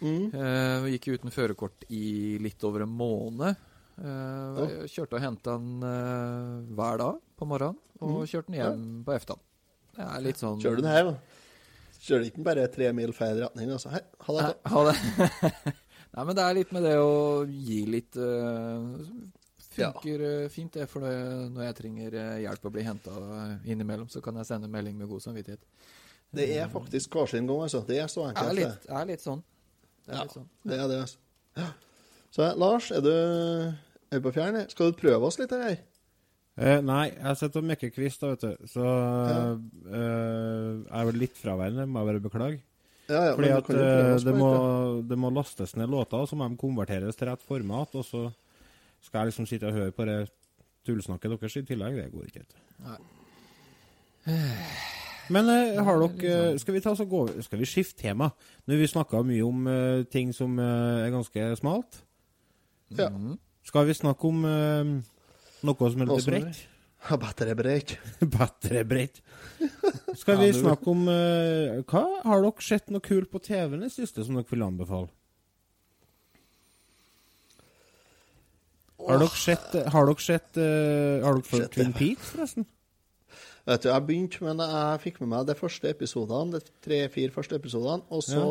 Mm. 0.01 0.31
Eh, 0.33 0.87
gikk 0.95 1.11
uten 1.13 1.33
førerkort 1.33 1.85
i 1.93 2.39
litt 2.41 2.65
over 2.65 2.87
en 2.87 2.95
måned. 3.03 3.67
Eh, 4.01 4.87
kjørte 4.89 5.19
og 5.19 5.25
henta 5.27 5.59
han 5.59 5.85
eh, 5.85 6.73
hver 6.73 7.03
dag 7.03 7.19
på 7.41 7.47
morgenen, 7.49 7.77
og 8.05 8.23
kjørte 8.29 8.51
den 8.53 8.59
hjem 8.61 8.87
på 9.07 9.13
eftan. 9.17 9.41
Det 9.97 10.05
er 10.07 10.21
litt 10.23 10.39
sånn 10.39 10.55
Mm. 10.59 10.63
Kjører 10.63 10.79
du 10.79 10.85
den 10.85 10.95
hjem? 10.97 11.13
Kjører 12.01 12.25
ikke 12.31 12.43
bare 12.45 12.67
tre 12.73 12.87
mil 12.97 13.11
feil 13.13 13.41
retning? 13.43 13.69
Altså. 13.75 13.91
Hei, 13.93 14.01
ha 14.25 14.33
det. 14.37 14.45
Ha 14.71 14.83
det. 14.87 14.95
Nei, 16.15 16.23
men 16.27 16.35
det 16.37 16.43
er 16.45 16.55
litt 16.57 16.71
med 16.75 16.83
det 16.87 16.95
å 16.99 17.11
gi 17.47 17.81
litt 17.87 18.17
uh, 18.19 18.87
Funker 19.71 20.23
ja. 20.25 20.49
fint, 20.51 20.73
det. 20.75 20.87
For 20.91 20.99
når 21.05 21.61
jeg 21.69 21.75
trenger 21.77 22.15
eh, 22.19 22.31
hjelp 22.43 22.65
å 22.67 22.71
bli 22.75 22.81
henta 22.83 23.13
innimellom, 23.63 24.09
så 24.11 24.19
kan 24.25 24.35
jeg 24.41 24.49
sende 24.49 24.67
melding 24.67 24.97
med 24.99 25.07
god 25.07 25.23
samvittighet. 25.23 25.61
Det 26.35 26.47
er 26.57 26.67
faktisk 26.73 27.15
hver 27.15 27.29
sin 27.31 27.47
gang, 27.47 27.61
altså. 27.63 27.79
Det 27.87 28.01
er 28.03 28.09
så 28.11 28.25
Det 28.25 28.33
enkelt. 28.33 28.49
er 28.49 28.57
det. 28.57 28.65
litt, 28.65 28.89
er 28.99 29.07
litt 29.13 29.23
sånn. 29.23 29.43
Det 30.03 30.11
er 30.11 30.17
Ja, 30.17 30.25
litt 30.27 30.35
sånn. 30.35 30.49
det 30.67 30.75
er 30.81 30.91
det, 30.91 30.97
altså. 31.05 31.17
Ja. 31.61 31.69
Så 32.35 32.49
Lars, 32.59 32.89
er 32.95 33.01
du, 33.05 33.13
er 34.11 34.19
du 34.19 34.25
på 34.27 34.33
fjern? 34.35 34.59
Skal 34.73 34.91
du 34.91 34.99
prøve 34.99 35.27
oss 35.31 35.39
litt 35.39 35.55
her? 35.55 35.77
Eh, 36.61 36.81
nei, 36.85 37.05
jeg 37.15 37.39
sitter 37.39 37.63
og 37.63 37.69
mekker 37.71 37.93
kvist, 37.93 38.21
da, 38.21 38.35
vet 38.35 38.43
du. 38.43 38.67
Så 38.69 38.83
eh, 38.85 39.95
jeg 39.97 40.99
er 40.99 41.07
vel 41.09 41.17
litt 41.23 41.39
fraværende, 41.39 41.87
må 41.89 42.03
jeg 42.03 42.11
bare 42.11 42.23
beklage. 42.27 42.61
Ja, 43.09 43.23
ja, 43.25 43.31
Fordi 43.35 43.49
at 43.55 43.71
eh, 43.73 44.11
oss 44.13 44.25
det, 44.27 44.35
må, 44.37 44.51
det 45.07 45.17
må 45.19 45.31
lastes 45.33 45.73
ned 45.75 45.89
låter, 45.91 46.21
og 46.21 46.29
så 46.29 46.37
må 46.37 46.47
de 46.47 46.59
konverteres 46.61 47.17
til 47.17 47.31
rett 47.31 47.43
format. 47.47 47.97
Og 47.97 48.05
så 48.07 48.27
skal 49.01 49.23
jeg 49.23 49.31
liksom 49.31 49.49
sitte 49.49 49.71
og 49.71 49.79
høre 49.79 49.95
på 49.95 50.07
det 50.07 50.19
tullsnakket 50.87 51.33
deres 51.33 51.57
i 51.57 51.65
tillegg. 51.67 51.97
Det 51.97 52.07
går 52.13 52.29
ikke. 52.29 52.45
Nei. 52.85 53.01
Men 55.33 55.47
eh, 55.49 55.79
har 55.81 55.95
er 55.95 56.17
dere 56.19 56.59
Skal 56.59 56.75
vi 56.75 56.81
ta 56.83 56.91
så 56.97 57.05
gå 57.09 57.21
Skal 57.41 57.61
vi 57.61 57.65
skifte 57.69 58.03
tema? 58.03 58.27
Nå 58.65 58.75
har 58.75 58.81
vi 58.81 58.89
snakka 58.89 59.21
mye 59.25 59.45
om 59.45 59.63
uh, 59.69 60.03
ting 60.11 60.33
som 60.35 60.57
uh, 60.59 61.05
er 61.05 61.09
ganske 61.13 61.45
smalt. 61.57 62.01
Ja. 62.97 63.09
Mhm. 63.09 63.39
Skal 63.63 63.87
vi 63.87 63.93
snakke 63.93 64.27
om 64.27 64.45
eh, 64.45 64.91
noe 65.67 65.91
som 65.93 66.05
er 66.05 66.13
litt? 66.13 66.61
Ja, 67.09 67.17
Bedre 67.17 67.55
bredt. 68.85 69.21
Skal 70.19 70.37
vi 70.37 70.51
snakke 70.53 70.91
om 70.91 71.07
uh, 71.09 71.79
Hva 71.89 72.03
Har 72.27 72.43
dere 72.43 72.65
sett 72.65 72.91
noe 72.93 73.01
kult 73.01 73.31
på 73.31 73.41
TV 73.41 73.73
i 73.73 73.81
det 73.81 73.89
siste 73.93 74.25
som 74.25 74.37
dere 74.37 74.45
vil 74.51 74.61
anbefale? 74.65 75.09
Har 79.01 79.17
dere 79.23 79.39
sett 79.41 79.73
Har 79.95 80.05
dere 80.11 80.21
sett 80.21 80.59
uh, 80.61 81.23
Har 81.25 81.39
dere 81.39 81.47
fulgt 81.47 81.73
Twin 81.73 81.95
Peaks, 81.97 82.35
forresten? 82.35 82.67
Vet 83.65 83.83
du, 83.83 83.89
Jeg 83.91 84.05
begynte, 84.05 84.41
men 84.45 84.61
jeg 84.61 85.01
fikk 85.03 85.19
med 85.21 85.29
meg 85.35 85.49
de 85.49 85.55
første 85.57 85.89
episodene, 85.89 86.57
de 86.57 86.77
tre-fire 86.85 87.33
første 87.33 87.57
episodene. 87.57 88.01
Og 88.09 88.23
så, 88.25 88.45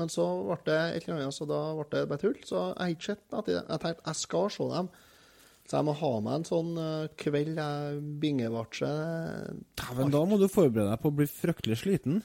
Men 0.00 0.08
så 0.12 0.24
ble 0.48 0.56
det 0.68 0.78
et 0.96 1.08
eller 1.08 1.20
annet, 1.20 1.36
så 1.36 1.44
da 1.48 1.58
ble 1.76 1.88
det 1.92 2.08
bare 2.08 2.22
tull. 2.22 2.38
Så 2.48 2.62
jeg 2.70 2.78
har 2.80 2.94
ikke 2.94 3.08
sett 3.10 3.24
til 3.28 3.50
det. 3.50 3.58
Jeg 3.60 3.82
tenkte 3.84 4.06
jeg 4.08 4.20
skal 4.22 4.48
se 4.56 4.68
dem. 4.72 4.88
Så 5.72 5.78
jeg 5.80 5.86
må 5.88 5.94
ha 5.96 6.08
meg 6.20 6.34
en 6.36 6.44
sånn 6.44 6.74
eh, 6.76 7.06
kveld 7.16 7.56
jeg 7.56 8.00
bingevatcher. 8.20 9.54
Dæven, 9.80 10.10
da 10.12 10.20
må 10.28 10.36
du 10.36 10.44
forberede 10.52 10.90
deg 10.92 11.00
på 11.00 11.08
å 11.08 11.16
bli 11.16 11.24
fryktelig 11.30 11.78
sliten. 11.80 12.18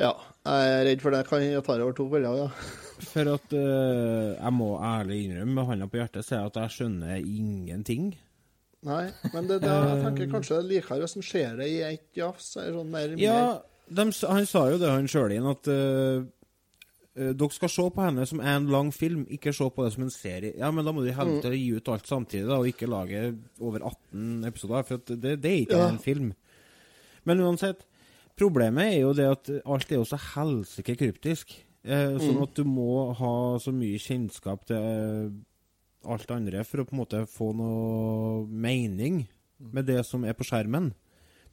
Ja, 0.00 0.14
jeg 0.48 0.70
er 0.78 0.86
redd 0.88 1.02
for 1.04 1.12
det. 1.12 1.26
Kan 1.28 1.42
jeg 1.44 1.60
ta 1.66 1.76
det 1.76 1.84
over 1.84 1.92
to 1.98 2.06
kvelder, 2.08 2.38
ja. 2.40 2.48
For 3.10 3.28
at 3.34 3.52
uh, 3.52 4.32
jeg 4.36 4.52
må 4.56 4.70
ærlig 4.84 5.18
innrømme, 5.26 5.54
med 5.58 5.68
hånda 5.68 5.86
på 5.92 6.00
hjertet, 6.00 6.24
si 6.24 6.36
at 6.36 6.56
jeg 6.56 6.72
skjønner 6.78 7.20
ingenting. 7.20 8.10
Nei, 8.88 9.02
men 9.34 9.48
det, 9.48 9.58
det, 9.60 9.68
jeg 9.76 10.00
tenker 10.06 10.30
kanskje 10.32 10.56
det 10.56 10.62
er 10.62 10.68
likere 10.70 11.02
hvis 11.02 11.16
en 11.20 11.24
ser 11.28 11.56
det 11.60 11.68
i 11.68 11.78
ett 11.84 12.16
jafs. 12.16 12.54
Sånn 12.56 12.88
mer, 12.92 13.12
Ja, 13.20 13.36
mer. 13.36 13.62
dem 14.00 14.12
s- 14.16 14.24
han 14.24 14.48
sa 14.48 14.66
jo 14.72 14.78
det, 14.80 14.88
han 14.88 15.08
sjøl 15.08 15.34
inn, 15.36 15.48
at 15.52 15.68
eh, 15.68 15.76
eh, 15.76 16.22
dere 17.14 17.50
skal 17.52 17.72
se 17.72 17.84
på 17.90 18.04
henne 18.04 18.24
som 18.28 18.40
en 18.40 18.68
lang 18.70 18.92
film, 18.94 19.24
ikke 19.34 19.52
se 19.56 19.66
på 19.74 19.84
det 19.84 19.94
som 19.96 20.04
en 20.06 20.12
serie. 20.14 20.52
Ja, 20.58 20.70
men 20.70 20.86
da 20.86 20.92
må 20.94 21.02
du 21.02 21.08
i 21.10 21.14
mm. 21.14 21.40
gi 21.50 21.72
ut 21.74 21.88
alt 21.90 22.06
samtidig, 22.06 22.46
da, 22.46 22.60
og 22.60 22.68
ikke 22.70 22.90
lage 22.90 23.24
over 23.58 23.82
18 23.82 24.46
episoder, 24.46 24.86
for 24.86 25.02
det, 25.10 25.34
det 25.42 25.50
er 25.50 25.58
ikke 25.64 25.80
Ja. 25.80 25.88
en 25.90 25.98
film. 25.98 26.30
Men 27.26 27.42
uansett, 27.44 27.82
problemet 28.38 28.94
er 28.94 29.00
jo 29.00 29.12
det 29.12 29.26
at 29.26 29.50
alt 29.66 29.92
er 29.92 30.00
jo 30.00 30.06
så 30.08 30.20
helsike 30.34 30.96
kryptisk. 30.96 31.58
Eh, 31.80 32.18
sånn 32.20 32.42
at 32.44 32.56
du 32.58 32.64
må 32.68 33.12
ha 33.16 33.34
så 33.58 33.72
mye 33.72 34.00
kjennskap 34.00 34.66
til 34.68 34.76
eh, 34.76 35.30
alt 36.12 36.32
andre 36.32 36.64
for 36.68 36.82
å 36.82 36.88
på 36.88 36.94
en 36.94 37.00
måte 37.00 37.22
få 37.28 37.52
noe 37.56 38.44
mening 38.48 39.22
med 39.72 39.88
det 39.88 40.02
som 40.08 40.24
er 40.24 40.36
på 40.36 40.44
skjermen. 40.48 40.90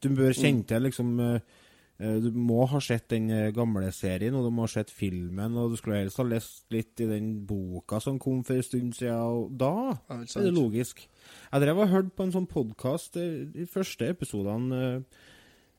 Du 0.04 0.10
bør 0.16 0.36
kjenne 0.36 0.68
til 0.68 0.84
liksom 0.88 1.16
eh, 1.24 1.40
eh, 1.40 1.56
Du 1.98 2.28
må 2.38 2.60
ha 2.70 2.78
sett 2.84 3.08
den 3.10 3.32
eh, 3.34 3.48
gamle 3.56 3.88
serien, 3.96 4.36
og 4.38 4.44
du 4.46 4.52
må 4.54 4.68
ha 4.68 4.70
sett 4.70 4.92
filmen, 4.94 5.56
og 5.58 5.72
du 5.74 5.78
skulle 5.80 6.04
helst 6.04 6.20
ha 6.22 6.26
lest 6.28 6.68
litt 6.70 7.02
i 7.02 7.08
den 7.10 7.32
boka 7.50 7.98
som 8.04 8.20
kom 8.22 8.44
for 8.46 8.54
en 8.60 8.68
stund 8.68 8.94
siden, 8.94 9.18
og 9.18 9.56
da 9.58 9.72
Ja, 9.96 10.20
ikke 10.22 10.44
er 10.44 10.46
det 10.46 10.54
logisk. 10.54 11.02
Jeg 11.50 11.64
drev 11.66 11.82
og 11.82 11.90
hørte 11.96 12.14
på 12.14 12.28
en 12.28 12.36
sånn 12.36 12.46
podkast 12.52 13.18
de 13.18 13.66
første 13.72 14.12
episodene 14.14 14.78
eh, 14.84 15.26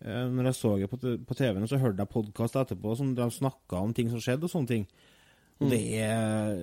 eh, 0.02 0.26
Når 0.34 0.50
jeg 0.50 0.58
så 0.58 0.74
det 0.82 0.90
på, 0.90 0.98
på 0.98 1.38
TV-en, 1.38 1.70
så 1.70 1.78
hørte 1.78 2.02
jeg 2.02 2.14
podkast 2.16 2.58
etterpå 2.64 2.96
som 2.98 3.14
de 3.14 3.30
snakka 3.38 3.84
om 3.86 3.94
ting 3.94 4.10
som 4.10 4.18
skjedde, 4.18 4.50
og 4.50 4.56
sånne 4.56 4.72
ting. 4.74 4.88
Og 5.62 5.70
det 5.70 5.82
er 6.02 6.58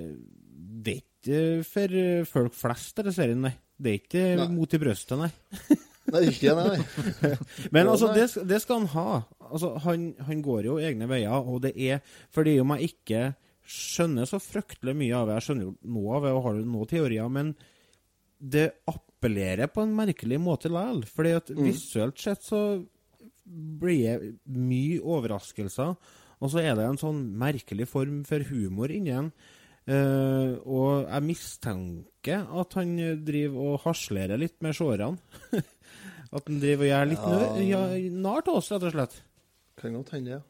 Det 0.85 0.99
er 0.99 1.03
ikke 1.05 1.63
for 1.71 1.95
eh, 2.03 2.27
folk 2.27 2.59
flest, 2.59 2.97
denne 2.99 3.15
serien, 3.15 3.47
nei. 3.47 3.55
Det 3.79 3.91
er 3.91 4.03
ikke 4.03 4.27
Nei. 4.39 4.51
mot 4.55 4.71
i 4.75 4.83
brøstet, 4.83 5.15
nei. 5.19 5.31
Nei, 6.13 6.21
ikke 6.29 6.53
nei. 6.57 6.79
Men 7.73 7.89
altså, 7.89 8.11
det, 8.13 8.27
det 8.45 8.59
skal 8.61 8.83
han 8.83 8.91
ha. 8.93 9.21
Altså, 9.49 9.71
han, 9.85 10.11
han 10.27 10.43
går 10.45 10.69
jo 10.69 10.77
egne 10.81 11.07
veier, 11.09 11.33
og 11.33 11.63
det 11.65 11.73
er 11.73 12.03
fordi 12.35 12.59
om 12.61 12.75
jeg 12.75 12.91
ikke 12.93 13.23
skjønner 13.65 14.29
så 14.29 14.37
fryktelig 14.41 14.93
mye 14.93 15.15
av 15.17 15.25
det 15.25 15.39
Jeg 15.39 15.45
skjønner 15.47 15.65
jo 15.65 15.71
noe 15.95 16.17
av 16.17 16.27
det 16.27 16.33
og 16.35 16.43
har 16.45 16.59
jo 16.59 16.67
noen 16.69 16.91
teorier, 16.91 17.31
men 17.33 17.55
det 18.37 18.67
appellerer 18.91 19.71
på 19.73 19.81
en 19.81 19.95
merkelig 19.97 20.37
måte 20.41 20.69
likevel. 20.69 21.05
Fordi 21.09 21.33
at 21.39 21.49
visuelt 21.57 22.21
sett 22.21 22.45
så 22.45 22.61
blir 23.45 24.21
det 24.21 24.31
mye 24.45 25.01
overraskelser, 25.01 25.95
og 26.35 26.51
så 26.51 26.61
er 26.61 26.73
det 26.77 26.85
en 26.85 26.99
sånn 26.99 27.21
merkelig 27.39 27.87
form 27.89 28.23
for 28.27 28.45
humor 28.49 28.93
inni 28.93 29.13
den. 29.13 29.31
Uh, 29.85 30.57
og 30.65 31.05
jeg 31.05 31.25
mistenker 31.27 32.47
at 32.57 32.73
han 32.73 32.95
driver 33.21 33.73
og 33.75 33.83
haslerer 33.83 34.41
litt 34.41 34.57
med 34.65 34.73
seerne. 34.77 35.17
at 36.35 36.49
han 36.49 36.59
driver 36.61 36.83
og 36.85 36.89
gjør 36.91 37.09
litt 37.11 37.25
Ja. 37.69 37.81
narr 38.25 38.43
av 38.47 38.57
oss, 38.59 38.71
rett 38.73 38.83
og 38.83 38.91
slett. 38.95 39.15
Kan 39.79 39.93
godt 39.97 40.11
hende, 40.15 40.37
ja. 40.37 40.41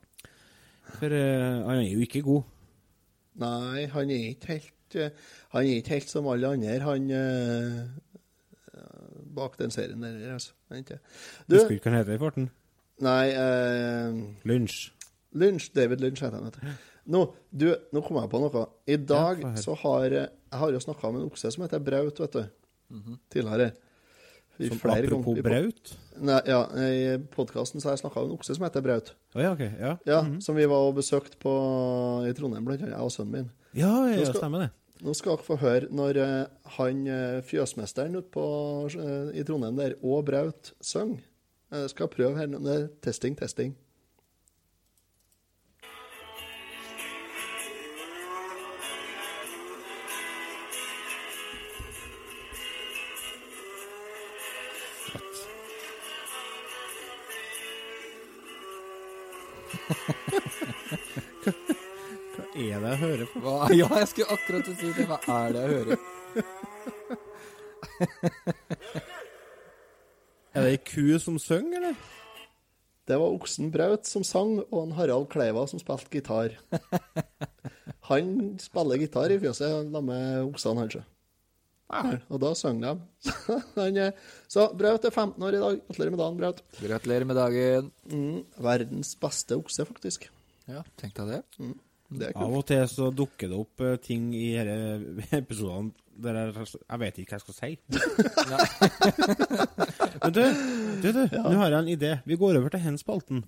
For 1.00 1.10
uh, 1.14 1.66
han 1.68 1.80
er 1.82 1.88
jo 1.90 2.00
ikke 2.06 2.22
god. 2.26 2.44
Nei, 3.42 3.86
han 3.92 4.12
er 4.14 4.28
ikke 4.32 4.48
helt 4.56 4.96
uh, 5.02 5.10
Han 5.56 5.66
er 5.66 5.80
ikke 5.82 5.96
helt 5.98 6.10
som 6.14 6.28
alle 6.32 6.48
andre, 6.56 6.76
han 6.86 7.10
uh, 7.12 7.80
bak 9.36 9.58
den 9.60 9.72
serien 9.74 10.02
der, 10.04 10.20
altså. 10.34 10.54
Ikke. 10.76 11.00
Du, 11.50 11.56
Husker 11.58 11.76
ikke 11.76 11.90
hva 11.90 11.96
han 11.96 12.00
heter 12.04 12.16
i 12.18 12.22
farten? 12.22 12.46
nei 13.04 13.26
eh, 13.36 14.14
Lunsj. 14.48 14.76
Lynch, 15.36 15.66
David 15.76 16.00
Lunsj 16.00 16.22
heter 16.24 16.40
han. 16.40 16.54
du. 16.56 16.86
Nå, 17.12 17.22
du, 17.52 17.66
nå 17.94 18.02
kom 18.06 18.22
jeg 18.22 18.30
på 18.32 18.40
noe. 18.40 18.62
I 18.88 18.96
dag 18.98 19.42
ja, 19.44 19.50
så 19.60 19.76
har 19.82 20.06
Jeg 20.16 20.30
har 20.62 20.72
jo 20.72 20.80
snakka 20.80 21.12
med 21.12 21.22
en 21.26 21.28
okse 21.28 21.52
som 21.52 21.66
heter 21.66 21.84
Braut, 21.84 22.22
vet 22.24 22.38
du. 22.38 22.46
Tidligere. 23.34 23.74
Som 24.58 24.92
apropos 24.92 25.42
Braut. 25.44 25.94
Nei, 26.22 26.40
ja, 26.48 26.62
I 26.80 27.18
podkasten 27.36 27.82
har 27.84 27.92
jeg 27.96 28.00
snakka 28.06 28.22
om 28.22 28.30
en 28.32 28.38
okse 28.38 28.56
som 28.56 28.64
heter 28.64 28.82
Braut. 28.86 29.14
Oh, 29.36 29.42
ja, 29.44 29.52
ok. 29.52 29.64
Ja, 29.80 29.98
Ja, 30.08 30.22
Som 30.40 30.56
vi 30.56 30.66
var 30.72 30.88
og 30.88 30.96
besøkte 30.96 31.36
på, 31.42 31.52
i 32.30 32.34
Trondheim, 32.38 32.64
blant 32.66 32.82
annet, 32.82 32.94
jeg 32.96 33.04
og 33.04 33.12
sønnen 33.12 33.32
min. 33.32 33.50
ja, 33.76 33.92
ja, 34.08 34.16
ja 34.20 34.26
skal- 34.30 34.40
stemmer 34.42 34.60
det. 34.66 34.70
Nå 35.04 35.12
skal 35.14 35.36
dere 35.36 35.44
få 35.44 35.58
høre 35.60 35.88
når 35.92 36.18
eh, 36.24 36.46
han 36.78 37.02
eh, 37.12 37.42
fjøsmesteren 37.44 38.16
ute 38.16 38.46
eh, 38.96 39.40
i 39.42 39.44
Trondheim 39.44 39.76
der, 39.76 39.98
og 40.02 40.24
Braut, 40.26 40.72
synger. 40.82 41.20
Jeg 41.76 41.90
skal 41.92 42.08
prøve 42.08 42.38
her. 42.38 42.48
Er 42.48 42.88
testing, 43.04 43.36
testing. 43.38 43.76
Jeg 62.96 63.02
hører 63.04 63.28
på? 63.34 63.38
Hva? 63.46 63.58
Ja, 63.82 63.88
jeg 64.00 64.08
skulle 64.12 64.32
akkurat 64.40 64.66
si 64.72 64.90
det. 64.96 65.06
Hva 65.12 65.20
er 65.38 65.50
det 65.56 65.62
jeg 65.66 65.72
hører? 65.76 65.98
Er 70.56 70.64
det 70.64 70.72
ei 70.72 70.78
ku 70.88 71.18
som 71.20 71.36
synger, 71.42 71.82
eller? 71.82 71.96
Det 73.06 73.18
var 73.22 73.34
oksen 73.36 73.68
Braut 73.74 74.08
som 74.08 74.24
sang, 74.26 74.54
og 74.72 74.80
en 74.86 74.94
Harald 74.98 75.28
Kleiva 75.34 75.66
som 75.68 75.80
spilte 75.82 76.10
gitar. 76.16 76.50
Han 78.10 78.56
spiller 78.62 79.02
gitar 79.02 79.34
i 79.34 79.40
fjøset 79.42 79.68
sammen 79.68 80.06
med 80.08 80.24
oksene 80.48 80.82
kanskje. 80.86 81.04
Ja, 81.92 82.16
Og 82.34 82.40
da 82.42 82.50
sang 82.58 82.80
de. 82.82 82.94
Han 83.76 84.00
Så 84.50 84.70
Braut 84.80 85.06
er 85.06 85.14
15 85.14 85.44
år 85.44 85.58
i 85.58 85.62
dag. 85.62 85.76
Gratulerer 85.86 86.12
med 86.16 86.22
dagen, 86.24 86.40
Braut. 86.40 86.60
Gratulerer 86.80 87.26
med 87.30 87.38
dagen. 87.38 87.92
Mm, 88.10 88.40
verdens 88.64 89.12
beste 89.22 89.60
okse, 89.60 89.86
faktisk. 89.86 90.30
Ja, 90.72 90.82
tenkte 90.98 91.22
jeg 91.28 91.36
det. 91.36 91.42
Er 91.62 91.76
Av 92.36 92.54
og 92.54 92.66
til 92.70 92.86
så 92.90 93.10
dukker 93.16 93.50
det 93.50 93.58
opp 93.58 93.82
eh, 93.82 93.96
ting 94.04 94.34
i 94.38 94.52
disse 94.54 95.38
episodene 95.42 95.92
der 96.16 96.34
jeg, 96.38 96.54
jeg 96.80 97.00
vet 97.02 97.18
ikke 97.20 97.32
hva 97.34 97.36
jeg 97.36 97.44
skal 97.44 97.58
si. 97.58 97.72
Men 100.24 100.32
du, 100.38 100.44
du, 101.04 101.08
du 101.12 101.24
nå 101.36 101.56
har 101.60 101.70
jeg 101.74 101.82
en 101.82 101.92
idé. 101.92 102.12
Vi 102.24 102.38
går 102.40 102.56
over 102.62 102.70
til 102.72 102.84
hen 102.86 102.96
spalten. 103.02 103.40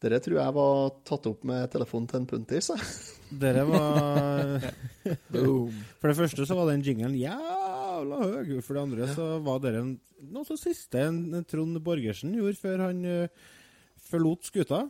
Dere 0.00 0.16
tror 0.24 0.38
jeg 0.40 0.52
var 0.56 0.92
tatt 1.04 1.26
opp 1.28 1.42
med 1.48 1.66
telefonen 1.72 2.06
til 2.08 2.22
en 2.22 2.28
puntis. 2.28 2.70
jeg. 2.72 2.84
Dere 3.42 3.66
var 3.68 4.64
Boom. 5.34 5.74
For 6.00 6.08
det 6.08 6.16
første 6.16 6.46
så 6.48 6.56
var 6.56 6.70
den 6.70 6.84
jinglen 6.86 7.18
jævla 7.20 8.20
høy. 8.22 8.54
For 8.64 8.78
det 8.78 8.84
andre 8.86 9.08
så 9.12 9.26
var 9.44 9.60
dere 9.60 9.82
en, 9.84 9.92
noe 10.32 10.48
så 10.48 10.56
siste 10.56 11.04
en, 11.04 11.20
en 11.36 11.44
Trond 11.44 11.76
Borgersen 11.84 12.32
gjorde 12.38 12.56
før 12.62 12.86
han 12.86 13.04
uh, 13.04 13.52
forlot 14.08 14.48
skuta. 14.48 14.86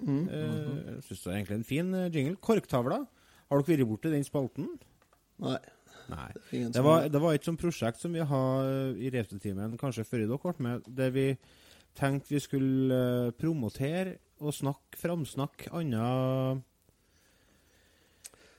Mm. 0.00 0.24
Uh, 0.32 0.40
Jeg 0.96 1.06
syns 1.10 1.20
det 1.26 1.30
er 1.30 1.38
egentlig 1.38 1.60
en 1.60 1.68
fin 1.68 1.94
eh, 2.00 2.08
jingle. 2.16 2.40
Korktavla. 2.48 3.04
Har 3.52 3.60
dere 3.60 3.84
vært 3.84 3.92
borti 3.92 4.16
den 4.16 4.24
spalten? 4.26 4.72
Nei. 5.44 5.60
Nei. 6.08 6.30
Det, 6.48 6.66
Det 6.72 6.84
var, 6.84 7.04
det 7.12 7.20
var 7.20 7.36
et 7.36 7.44
sånt 7.44 7.60
prosjekt 7.60 8.00
som 8.00 8.16
vi 8.16 8.24
har 8.24 8.96
i 8.96 9.12
Reftetimen, 9.12 9.76
kanskje 9.80 10.08
før 10.08 10.24
dere 10.24 10.40
ble 10.40 10.56
med, 10.66 10.88
der 10.88 11.12
vi 11.12 11.30
tenkte 11.96 12.34
vi 12.34 12.40
skulle 12.42 13.32
promotere 13.38 14.18
og 14.40 14.52
snakke, 14.54 14.98
framsnakke 14.98 15.70
andre 15.72 16.62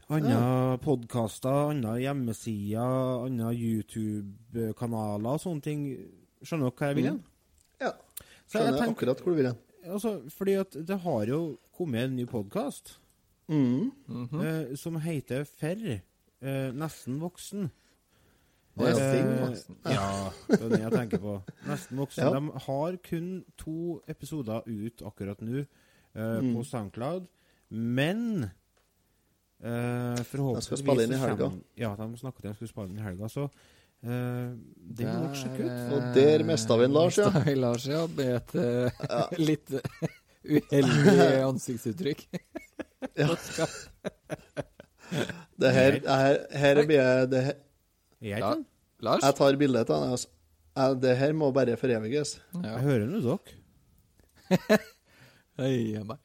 andre 0.10 0.78
podkaster, 0.86 1.72
andre 1.74 1.96
hjemmesider, 2.04 3.26
andre 3.26 3.50
YouTube-kanaler 3.58 5.32
og 5.34 5.42
sånne 5.42 5.66
ting. 5.66 5.86
Skjønner 6.46 6.70
dere 6.70 6.78
hva 6.78 6.90
jeg 6.92 6.98
vil 7.00 7.08
hen? 7.10 7.24
Ja. 7.82 7.92
skjønner 8.48 8.78
tenker- 8.80 8.94
akkurat 8.94 9.24
hvor 9.24 9.34
du 9.34 9.40
vil 9.42 9.50
hen. 9.50 9.58
Altså, 9.86 10.12
fordi 10.32 10.54
at 10.60 10.72
det 10.86 11.00
har 11.02 11.26
jo 11.26 11.58
kommet 11.78 12.04
en 12.06 12.16
ny 12.16 12.26
podkast 12.26 12.98
Mm. 13.48 13.92
eh, 14.42 14.76
som 14.76 14.96
heter 15.00 15.44
Ferr. 15.46 16.02
Eh, 16.42 16.72
nesten 16.72 17.20
voksen. 17.20 17.72
Nesten 18.76 19.04
er 19.06 19.56
Sting, 19.56 19.78
Ja, 19.96 20.08
det 20.50 20.60
er 20.62 20.70
det 20.74 20.80
jeg 20.82 20.92
tenker 20.92 21.22
på. 21.24 21.36
Nesten 21.70 21.98
voksen. 22.02 22.24
Ja. 22.26 22.32
De 22.36 22.64
har 22.66 22.98
kun 23.10 23.30
to 23.58 23.78
episoder 24.12 24.66
ut 24.68 25.02
akkurat 25.08 25.42
nå 25.42 25.62
uh, 25.64 25.66
Mm. 26.16 26.54
på 26.56 26.64
SoundCloud, 26.64 27.26
men 27.70 28.44
uh, 29.64 30.20
forhåpentligvis 30.28 30.60
De 30.60 30.68
skal 30.70 30.78
spille 30.84 31.04
inn 31.08 31.16
i 31.16 31.20
helga. 31.24 31.50
Ja, 31.80 31.96
de 31.96 32.10
snakket 32.20 32.46
om 32.46 32.52
at 32.52 32.54
de 32.54 32.56
skulle 32.60 32.74
spille 32.74 32.92
inn 32.94 33.00
i 33.02 33.08
helga, 33.08 33.32
så 33.32 33.50
Uh, 34.06 34.52
det 34.78 35.06
må 35.08 35.14
nok 35.24 35.38
sjekke 35.40 35.64
ut. 35.66 35.94
Og 35.96 36.02
der 36.14 36.44
mista 36.46 36.76
vi 36.78 36.84
en 36.86 36.94
Lars, 36.94 37.16
ja. 37.18 37.30
Vi 37.42 37.56
Lars, 37.58 37.88
ja. 37.90 38.04
Med 38.14 38.36
et 38.36 38.52
eh, 38.62 38.92
litt 39.50 39.72
uheldig 40.46 41.40
ansiktsuttrykk. 41.48 42.22
Ja. 43.18 43.32
Det 45.62 45.72
her, 45.74 45.98
her, 46.06 46.38
her 46.60 46.82
blir 46.86 47.00
jeg 47.00 47.30
det 47.32 47.42
her, 47.48 47.58
jeg 48.32 48.40
Ja. 48.42 48.54
Lars? 49.06 49.24
Jeg 49.24 49.36
tar 49.36 49.58
bilde 49.60 49.80
av 49.84 49.86
den. 49.92 50.10
Altså. 50.16 50.30
Det 51.02 51.18
her 51.18 51.34
må 51.34 51.52
bare 51.56 51.76
foreviges. 51.80 52.40
Ja. 52.56 52.76
Jeg 52.76 52.82
hører 52.88 53.06
nå 53.12 53.22
dere. 53.26 53.60
Hei, 55.60 56.00
meg. 56.04 56.18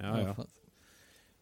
Ja, 0.00 0.12
ja. 0.22 0.34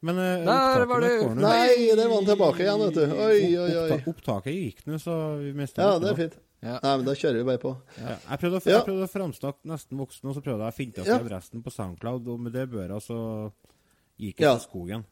Men 0.06 0.18
uh, 0.18 0.44
Der 0.46 0.84
var 0.90 1.00
du. 1.00 1.06
nå. 1.34 1.34
Nei, 1.40 1.94
der 1.96 2.08
var 2.10 2.16
han 2.20 2.26
tilbake 2.28 2.64
igjen, 2.64 2.82
vet 2.82 2.98
du. 2.98 3.04
Oi, 3.16 3.38
oi, 3.58 3.70
oi. 3.80 3.86
Oppta 3.96 4.10
opptaket 4.12 4.56
gikk 4.58 4.82
nå, 4.90 4.98
så 5.02 5.14
vi 5.40 5.52
mista 5.56 5.82
Ja, 5.86 5.94
det 6.02 6.10
er 6.12 6.18
fint. 6.20 6.36
Ja. 6.64 6.76
Nei, 6.82 6.92
men 6.98 7.06
da 7.06 7.14
kjører 7.16 7.38
vi 7.40 7.46
bare 7.46 7.60
på. 7.62 7.72
Ja, 8.00 8.16
jeg 8.30 8.40
prøvde, 8.42 8.58
å, 8.58 8.64
Ja. 8.66 8.76
jeg 8.78 8.86
prøvde 8.88 9.06
å 9.06 9.12
framsnakke 9.12 9.70
nesten 9.72 9.98
voksen, 10.00 10.28
og 10.30 10.36
så 10.36 10.42
prøvde 10.44 10.66
jeg 10.66 10.74
å 10.74 10.76
finne 10.76 11.06
Ja. 11.06 11.16
opp 11.16 11.26
adressen 11.26 11.62
på 11.62 11.72
SoundCloud, 11.74 12.28
og 12.34 12.40
med 12.40 12.52
det 12.56 12.66
børa 12.72 12.98
så 13.02 13.18
gikk 14.18 14.40
jeg 14.40 14.46
Ja. 14.48 14.54
til 14.58 14.66
skogen. 14.68 15.04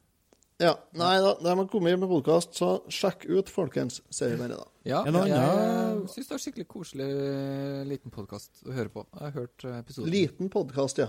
Ja, 0.62 0.70
Nei 0.94 1.16
da, 1.18 1.32
de 1.42 1.50
har 1.58 1.66
kommet 1.66 1.96
med 1.98 2.06
podkast, 2.08 2.52
så 2.54 2.68
sjekk 2.92 3.24
ut, 3.26 3.48
folkens, 3.50 3.96
sier 4.14 4.36
vi 4.36 4.38
bare 4.38 4.54
da. 4.60 4.66
Ja, 4.86 5.00
jeg 5.02 5.14
annen- 5.18 6.04
syns 6.06 6.28
det 6.28 6.34
var 6.36 6.42
skikkelig 6.44 6.66
koselig 6.70 7.06
liten 7.90 8.12
podkast 8.14 8.60
å 8.62 8.70
høre 8.76 8.92
på. 8.92 9.02
Jeg 9.16 9.24
har 9.24 9.32
hørt 9.34 9.64
eh, 9.66 9.78
episoden. 9.80 10.12
Liten 10.14 10.50
podkast, 10.52 11.00
ja. 11.02 11.08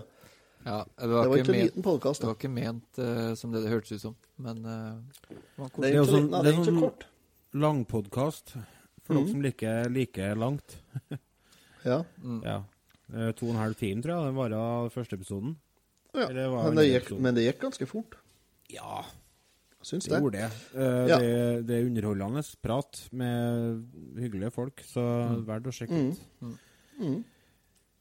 Ja, 0.65 0.79
det 0.81 0.97
Det 0.97 1.09
var, 1.11 1.27
var 1.29 1.37
ikke, 1.37 1.45
ikke 1.53 1.59
liten 1.67 1.83
podkast, 1.85 2.21
det 2.23 2.27
var 2.31 2.37
ikke 2.39 2.49
ment 2.49 2.97
uh, 2.97 3.35
som 3.37 3.51
det 3.53 3.61
det 3.61 3.69
hørtes 3.69 3.91
ut 3.99 4.01
som, 4.01 4.15
men 4.41 4.63
uh, 4.65 4.95
det 5.29 5.37
var 5.59 5.69
Det 5.77 5.91
er 5.91 5.93
jo 5.99 6.05
sånn- 6.09 6.31
det 6.33 6.53
er 6.55 6.63
sånn- 6.65 6.79
kort. 6.81 7.05
Langpodkast 7.53 8.55
for 9.05 9.13
mm. 9.13 9.19
dere 9.19 9.29
som 9.29 9.41
liker 9.45 9.89
like 9.93 10.31
langt. 10.35 10.77
Ja. 11.85 11.99
Mm. 12.17 12.39
Ja. 12.41 12.63
To 13.37 13.45
og 13.45 13.51
en 13.53 13.59
halv 13.61 13.75
time, 13.77 14.01
tror 14.01 14.15
jeg, 14.17 14.25
den 14.25 14.35
var 14.41 14.89
første 14.89 15.13
episoden. 15.19 15.51
ja. 16.15 16.25
Eller 16.31 16.49
var 16.49 16.63
Men, 16.71 16.75
det 16.81 16.85
gikk, 16.89 17.11
men 17.21 17.35
det 17.37 17.43
gikk 17.45 17.59
ganske 17.61 17.85
fort. 17.85 18.15
Ja, 18.73 19.03
Syns 19.85 20.07
det 20.07 20.15
det. 20.15 20.19
gjorde 20.23 20.39
det. 20.41 20.51
Uh, 20.73 21.05
Ja. 21.11 21.17
det. 21.21 21.67
Det 21.69 21.75
er 21.77 21.85
underholdende 21.91 22.41
prat 22.65 23.01
med 23.13 23.83
hyggelige 24.17 24.51
folk, 24.55 24.81
så 24.89 25.03
verdt 25.45 25.67
å 25.69 25.73
sjekke 25.77 25.93
Mm. 25.93 26.09
ut. 26.09 26.19
Mm. 26.99 27.19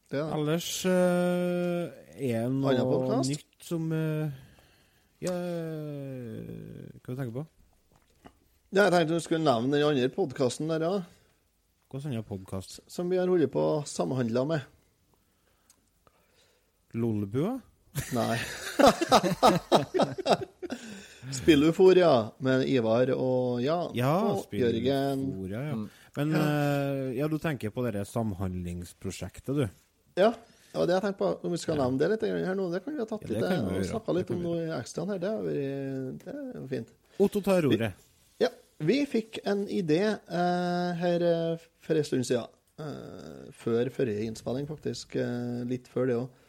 Det 0.09 0.19
er 0.19 0.23
det. 0.25 0.33
Ellers 0.39 0.69
uh, 0.85 1.83
er 2.15 2.47
det 2.47 2.53
noe 2.55 3.19
nytt 3.25 3.65
som 3.65 3.85
uh, 3.91 4.29
Ja 5.25 5.31
Hva 5.33 7.09
du 7.09 7.15
tenker 7.19 7.35
på? 7.37 7.45
Ja, 8.75 8.83
jeg 8.87 8.91
tenkte 8.95 9.13
du 9.15 9.23
skulle 9.23 9.45
nevne 9.45 9.71
den 9.77 9.85
andre 9.87 10.09
podkasten 10.11 10.67
der, 10.73 10.81
ja. 10.83 11.03
Hvilken 11.93 12.11
annen 12.11 12.25
podkast? 12.27 12.79
Som 12.91 13.09
vi 13.13 13.17
har 13.21 13.29
holdt 13.31 13.51
på 13.53 13.61
å 13.61 13.83
samhandle 13.87 14.41
med. 14.49 14.65
Lolbua? 16.97 17.53
Nei. 18.15 18.35
Spillufor, 21.33 21.97
ja. 21.97 22.31
Med 22.43 22.67
Ivar 22.69 23.09
og 23.15 23.61
Jan. 23.63 23.93
Ja, 23.97 24.15
og 24.35 24.53
Jørgen. 24.53 25.23
Ja. 25.49 25.63
Mm. 25.75 25.87
Men 26.15 26.35
eh, 26.39 27.15
ja, 27.17 27.27
du 27.27 27.37
tenker 27.41 27.73
på 27.75 27.83
det 27.91 28.05
samhandlingsprosjektet, 28.09 29.55
du. 29.55 29.65
Ja. 30.19 30.33
Ja, 30.75 30.83
det 30.83 30.97
jeg 30.97 31.03
tenkte 31.05 31.19
på, 31.21 31.27
Om 31.47 31.53
vi 31.55 31.59
skal 31.61 31.77
nevne 31.79 31.99
det 32.01 32.09
litt 32.11 32.25
her 32.27 32.57
nå, 32.57 32.67
det 32.73 32.81
kan 32.83 32.95
vi 32.95 32.99
ha 32.99 33.07
tatt 33.07 33.23
Ja, 33.29 33.39
det 33.39 33.51
litt, 33.53 33.69
og 33.79 33.87
snakka 33.93 34.15
litt 34.17 34.31
om 34.35 34.41
noe 34.43 34.65
ekstra 34.75 35.05
her. 35.11 35.21
Det 35.23 35.31
er 35.31 36.49
jo 36.59 36.65
fint. 36.71 36.91
Otto 37.23 37.41
tar 37.43 37.67
ordet. 37.69 37.93
Ja, 38.43 38.49
vi 38.83 38.97
fikk 39.07 39.39
en 39.47 39.63
idé 39.71 40.01
eh, 40.11 40.89
her 40.99 41.23
eh, 41.29 41.67
for 41.85 41.99
en 41.99 42.07
stund 42.07 42.27
siden. 42.27 42.51
Eh, 42.75 43.51
før 43.55 43.91
forrige 43.95 44.27
innspilling, 44.27 44.67
faktisk. 44.67 45.15
Eh, 45.15 45.61
litt 45.69 45.87
før 45.91 46.11
det 46.11 46.17
òg. 46.19 46.41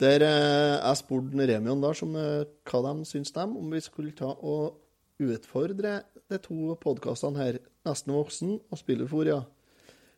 Der 0.00 0.22
eh, 0.24 0.78
jeg 0.80 0.96
spurte 0.96 1.46
Remion 1.48 1.82
da, 1.82 1.92
som, 1.96 2.14
eh, 2.16 2.44
hva 2.70 2.80
de 2.86 3.04
syns 3.08 3.34
dem, 3.36 3.56
om 3.56 3.72
vi 3.72 3.80
skulle 3.84 4.14
ta 4.16 4.30
og 4.32 4.78
utfordre 5.20 6.00
de 6.30 6.38
to 6.40 6.76
podkastene 6.80 7.36
her, 7.36 7.58
Nesten 7.84 8.12
voksen 8.12 8.58
og 8.70 8.78
Spilleforia, 8.80 9.38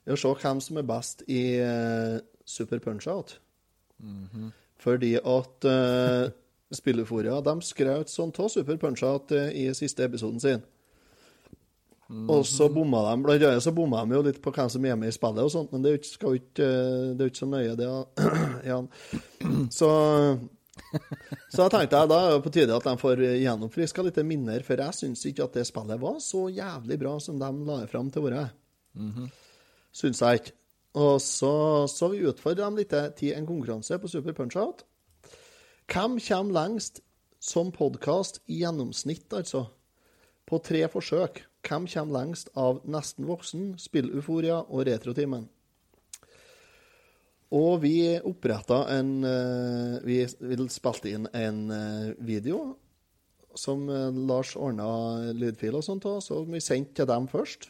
i 0.07 0.11
å 0.11 0.19
se 0.19 0.31
hvem 0.43 0.61
som 0.63 0.79
er 0.79 0.87
best 0.87 1.23
i 1.31 1.43
eh, 1.63 2.19
Super 2.47 2.83
Punch-Out. 2.83 3.37
Fordi 4.83 5.13
at 5.15 5.67
uh, 5.71 6.25
Spilleforia 6.75 7.37
de 7.47 7.53
skrøt 7.63 8.11
sånn 8.11 8.33
av 8.35 8.49
Super 8.51 8.81
Punch-Out 8.83 9.31
i 9.55 9.69
siste 9.79 10.03
episoden 10.03 10.43
sin. 10.43 10.65
Og 12.13 12.47
så 12.47 12.69
bomma 12.73 13.03
de 13.07 13.23
blant 13.25 13.45
annet 13.49 13.65
så 13.65 13.73
bomma 13.75 14.03
de 14.05 14.17
jo 14.17 14.25
litt 14.27 14.41
på 14.45 14.53
hvem 14.55 14.71
som 14.73 14.87
er 14.87 14.99
med 15.01 15.13
i 15.13 15.15
spillet, 15.15 15.45
og 15.45 15.53
sånt, 15.53 15.71
men 15.73 15.85
det 15.85 15.91
er 15.91 15.95
jo 15.97 16.01
ikke, 16.03 16.33
ikke, 16.39 16.67
eh, 16.67 17.05
det 17.13 17.25
er 17.25 17.29
jo 17.29 17.33
ikke 17.33 17.43
så 17.43 17.49
nøye, 17.49 17.77
det. 17.79 17.91
Jan. 18.71 18.89
Så, 19.73 19.91
så 21.53 21.65
jeg 21.65 21.73
tenkte 21.75 22.01
jeg, 22.03 22.11
da 22.13 22.19
er 22.21 22.35
det 22.35 22.43
på 22.45 22.53
tide 22.55 22.77
at 22.77 22.89
de 22.89 22.97
får 23.01 23.23
gjennomfriska 23.43 24.05
litt 24.07 24.21
minner, 24.29 24.65
for 24.67 24.85
jeg 24.85 24.99
syns 24.99 25.25
ikke 25.31 25.47
at 25.49 25.61
det 25.61 25.69
spillet 25.69 26.03
var 26.03 26.19
så 26.25 26.47
jævlig 26.53 26.99
bra 27.01 27.15
som 27.23 27.39
de 27.41 27.53
la 27.69 27.79
fram 27.91 28.11
til 28.13 28.25
å 28.25 28.27
være. 28.29 28.49
Syns 29.93 30.21
jeg 30.25 30.43
ikke. 30.43 30.57
Og 31.01 31.15
så, 31.25 31.53
så 31.89 32.11
vi 32.13 32.25
utfordrer 32.29 32.67
dem 32.67 32.77
litt 32.77 32.93
til 33.17 33.33
en 33.33 33.49
konkurranse 33.49 33.97
på 34.01 34.11
Super 34.13 34.37
Punch-Out. 34.37 34.85
Hvem 35.89 36.19
kommer 36.21 36.59
lengst 36.59 37.01
som 37.43 37.73
podkast 37.73 38.43
i 38.53 38.61
gjennomsnitt, 38.61 39.33
altså? 39.33 39.65
På 40.49 40.61
tre 40.61 40.85
forsøk. 40.93 41.41
Hvem 41.63 41.87
kommer 41.87 42.19
lengst 42.19 42.51
av 42.59 42.81
Nesten 42.91 43.27
voksen, 43.29 43.75
Spilluforia 43.79 44.59
og 44.67 44.87
Retrotimen? 44.89 45.47
Og 47.53 47.83
vi 47.83 47.97
oppretta 48.25 48.87
en 48.95 49.11
eh, 49.29 49.99
Vi, 50.07 50.17
vi 50.25 50.57
spilte 50.73 51.13
inn 51.13 51.29
en 51.37 51.61
eh, 51.71 52.15
video 52.25 52.73
som 53.55 53.85
eh, 53.93 54.09
Lars 54.29 54.55
ordna 54.57 54.89
lydfil 55.37 55.77
og 55.77 55.85
sånt 55.85 56.09
av, 56.09 56.23
så 56.25 56.41
vi 56.49 56.63
sendte 56.65 57.03
til 57.03 57.11
dem 57.11 57.29
først. 57.29 57.69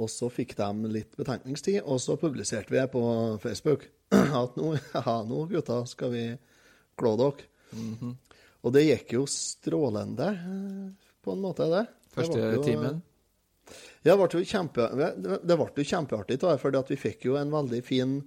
Og 0.00 0.08
så 0.08 0.30
fikk 0.32 0.56
de 0.56 0.88
litt 0.88 1.18
betenkningstid, 1.20 1.82
og 1.84 2.00
så 2.00 2.16
publiserte 2.16 2.72
vi 2.72 2.80
det 2.80 2.88
på 2.94 3.04
Facebook. 3.44 3.84
At 4.42 4.56
nå, 4.56 4.72
ja, 4.96 5.18
nå 5.28 5.44
gutta, 5.52 5.82
skal 5.86 6.14
vi 6.16 6.26
klå 6.96 7.12
dere. 7.20 7.50
Og 8.62 8.72
det 8.72 8.86
gikk 8.86 9.18
jo 9.18 9.26
strålende, 9.28 10.32
på 11.22 11.36
en 11.36 11.44
måte, 11.44 11.68
det. 11.68 11.84
Det 12.12 12.20
Første 12.20 12.38
jo- 12.38 12.62
timen. 12.62 13.02
Ja, 14.02 14.16
det 14.16 14.18
ble 14.18 14.40
jo 14.42 14.46
kjempe, 14.50 14.88
det 14.98 15.40
det 15.46 15.56
ble 15.56 15.68
jo 15.76 15.84
kjempeartig, 15.86 16.38
da, 16.42 16.56
for 16.58 16.74
vi 16.88 16.96
fikk 16.98 17.24
jo 17.28 17.36
en 17.38 17.50
veldig 17.50 17.82
fin 17.86 18.22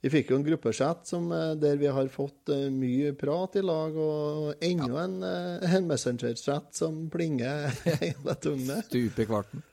Vi 0.00 0.10
fikk 0.10 0.28
jo 0.30 0.36
en 0.38 0.44
gruppechat 0.46 1.08
som, 1.08 1.24
eh, 1.32 1.56
der 1.58 1.76
vi 1.76 1.86
har 1.90 2.06
fått 2.06 2.48
eh, 2.54 2.68
mye 2.70 3.12
prat 3.18 3.56
i 3.56 3.62
lag, 3.62 3.96
og 3.98 4.54
enda 4.62 5.00
en, 5.02 5.16
eh, 5.26 5.74
en 5.74 5.88
messenger-sett 5.88 6.72
som 6.72 7.10
plinger 7.10 7.66
hele 8.04 8.34
tugnet. 8.38 8.86
Stupe 8.86 9.24
i 9.24 9.26
kvarten. 9.26 9.64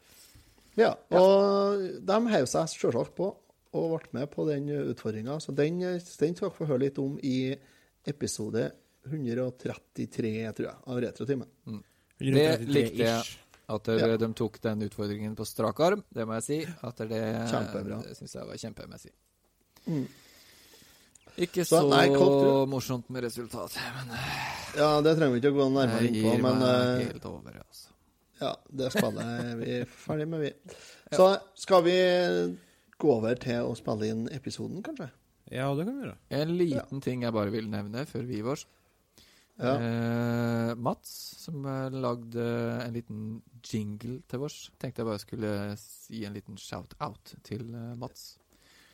Ja, 0.76 0.96
og 1.14 1.78
de 2.02 2.18
heiv 2.34 2.50
seg 2.50 2.66
selvsagt 2.74 3.14
på 3.16 3.36
og 3.76 4.00
ble 4.00 4.10
med 4.18 4.32
på 4.34 4.48
den 4.50 4.66
utfordringa. 4.90 5.38
Så 5.40 5.54
den, 5.54 5.78
den 5.84 6.02
skal 6.02 6.50
dere 6.50 6.58
få 6.58 6.66
høre 6.72 6.88
litt 6.88 6.98
om 6.98 7.20
i 7.22 7.54
episode 8.10 8.72
133, 9.06 10.54
tror 10.58 10.68
jeg, 10.72 10.78
av 10.88 11.02
Retrotimen. 11.06 11.48
Det 12.18 12.50
likte 12.66 13.04
jeg. 13.04 13.36
133-ish. 13.68 13.74
At 13.76 13.84
dere, 13.90 14.12
Ja. 14.12 14.18
de 14.18 14.34
tok 14.34 14.60
den 14.62 14.82
utfordringen 14.86 15.36
på 15.36 15.46
strak 15.46 15.80
arm, 15.80 16.04
det 16.14 16.26
må 16.28 16.34
jeg 16.38 16.44
si. 16.44 16.60
At 16.84 16.98
det, 16.98 17.22
Kjempebra. 17.52 18.04
Det 18.04 18.16
syns 18.18 18.36
jeg 18.36 18.46
var 18.48 18.56
kjempemessig. 18.62 19.12
Mm. 19.88 20.06
Ikke 21.38 21.66
Så, 21.66 21.82
så, 21.82 21.90
nei, 21.90 22.08
morsomt 22.72 23.10
med 23.10 23.24
resultatet, 23.26 23.82
men 23.98 24.14
Ja, 24.78 25.02
det 25.02 25.18
trenger 25.18 25.34
vi 25.34 25.42
ikke 25.42 25.52
å 25.52 25.58
gå 25.58 25.66
nærmere 25.74 26.06
inn 26.08 26.14
på, 26.24 26.32
gir 26.32 26.42
men 26.46 26.62
meg 26.62 27.02
eh, 27.02 27.10
helt 27.10 27.26
over, 27.28 27.58
altså. 27.60 27.90
ja, 28.40 28.54
det 28.72 28.92
spillet 28.94 29.34
er 29.44 29.56
vi 29.60 29.76
ferdig 30.06 30.28
med, 30.32 30.46
vi. 30.46 30.54
Så 31.18 31.28
skal 31.60 31.84
vi 31.84 31.98
gå 32.98 33.12
over 33.18 33.36
til 33.36 33.68
å 33.68 33.76
spille 33.76 34.08
inn 34.14 34.24
episoden, 34.32 34.80
kanskje? 34.86 35.10
Ja, 35.52 35.68
det 35.76 35.84
kan 35.86 35.98
vi 36.00 36.06
gjøre. 36.06 36.16
En 36.40 36.56
liten 36.58 37.02
ting 37.04 37.22
jeg 37.28 37.36
bare 37.36 37.52
vil 37.54 37.68
nevne 37.70 38.06
før 38.10 38.24
vi 38.26 38.40
vårs. 38.42 38.64
Ja. 39.58 39.76
Eh, 39.80 40.72
Mats, 40.76 41.12
som 41.46 41.66
eh, 41.66 41.90
lagde 41.96 42.46
en 42.84 42.94
liten 42.96 43.20
jingle 43.64 44.18
til 44.28 44.44
oss. 44.44 44.72
tenkte 44.80 45.02
jeg 45.02 45.08
bare 45.08 45.22
skulle 45.24 45.52
gi 46.12 46.26
en 46.28 46.36
liten 46.36 46.58
shout-out 46.60 47.36
til 47.48 47.64
eh, 47.74 47.94
Mats. 48.00 48.34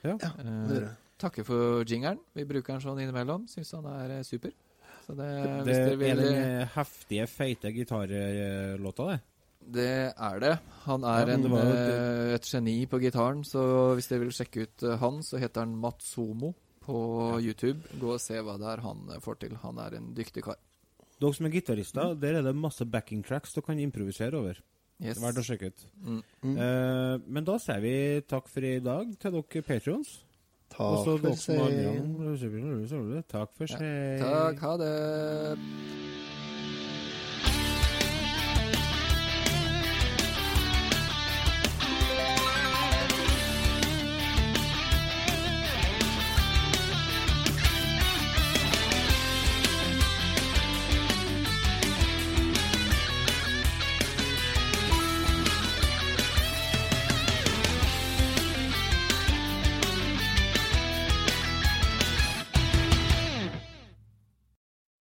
Ja. 0.04 0.18
Ja, 0.22 0.32
Eh, 0.42 0.92
takker 1.22 1.46
for 1.46 1.84
jingeren. 1.86 2.20
Vi 2.34 2.46
bruker 2.50 2.74
den 2.74 2.82
sånn 2.82 3.02
innimellom. 3.02 3.48
Syns 3.50 3.74
han 3.78 3.86
er 3.90 4.18
eh, 4.20 4.24
super. 4.26 4.54
Så 5.06 5.16
det, 5.18 5.28
Det 5.42 5.58
hvis 5.66 5.78
dere 5.78 5.92
er 5.92 5.98
vil 5.98 6.24
den 6.24 6.68
heftige, 6.76 7.28
feite 7.28 7.72
gitarlåta, 7.74 9.12
det. 9.12 9.20
Det 9.62 9.90
er 10.18 10.40
det. 10.42 10.56
Han 10.86 11.04
er 11.06 11.20
Ja, 11.20 11.26
det 11.26 11.34
en, 11.46 12.34
et 12.36 12.46
geni 12.50 12.86
på 12.90 13.00
gitaren, 13.02 13.44
så 13.46 13.94
hvis 13.98 14.10
dere 14.10 14.24
vil 14.26 14.34
sjekke 14.34 14.66
ut 14.66 14.86
han, 15.02 15.22
så 15.26 15.38
heter 15.42 15.66
han 15.66 15.76
Matsomo 15.78 16.54
på 16.86 17.40
YouTube. 17.44 17.80
Gå 18.02 18.16
og 18.16 18.22
se 18.24 18.40
hva 18.42 18.58
det 18.62 18.68
er 18.74 18.82
han 18.86 19.08
eh, 19.14 19.20
får 19.24 19.40
til. 19.46 19.56
Han 19.64 19.78
er 19.84 19.98
en 20.00 20.12
dyktig 20.18 20.44
kar. 20.48 20.58
Dere 21.22 21.38
som 21.38 21.46
er 21.46 21.54
gitarister, 21.54 22.16
der 22.18 22.40
er 22.40 22.42
det 22.48 22.56
masse 22.58 22.86
backing 22.90 23.22
tracks 23.24 23.54
dere 23.54 23.68
kan 23.68 23.80
improvisere 23.80 24.38
over. 24.40 24.58
Yes. 25.02 25.18
Verdt 25.22 25.38
å 25.42 25.46
sjekke 25.46 25.70
ut. 25.72 25.86
Mm. 26.06 26.22
Eh, 26.58 27.16
men 27.26 27.46
da 27.46 27.56
sier 27.62 27.82
vi 27.82 27.94
takk 28.30 28.50
for 28.50 28.66
i 28.66 28.76
dag 28.86 29.14
til 29.22 29.38
dere 29.38 29.64
patrions. 29.66 30.20
Takk 30.72 31.04
for 31.06 31.36
seg. 31.36 31.66
Takk 33.30 33.58
for 33.58 33.68
Ja. 33.68 33.78
seg. 33.78 34.22
Takk, 34.22 34.60
ha 34.66 34.78
det. 34.78 36.01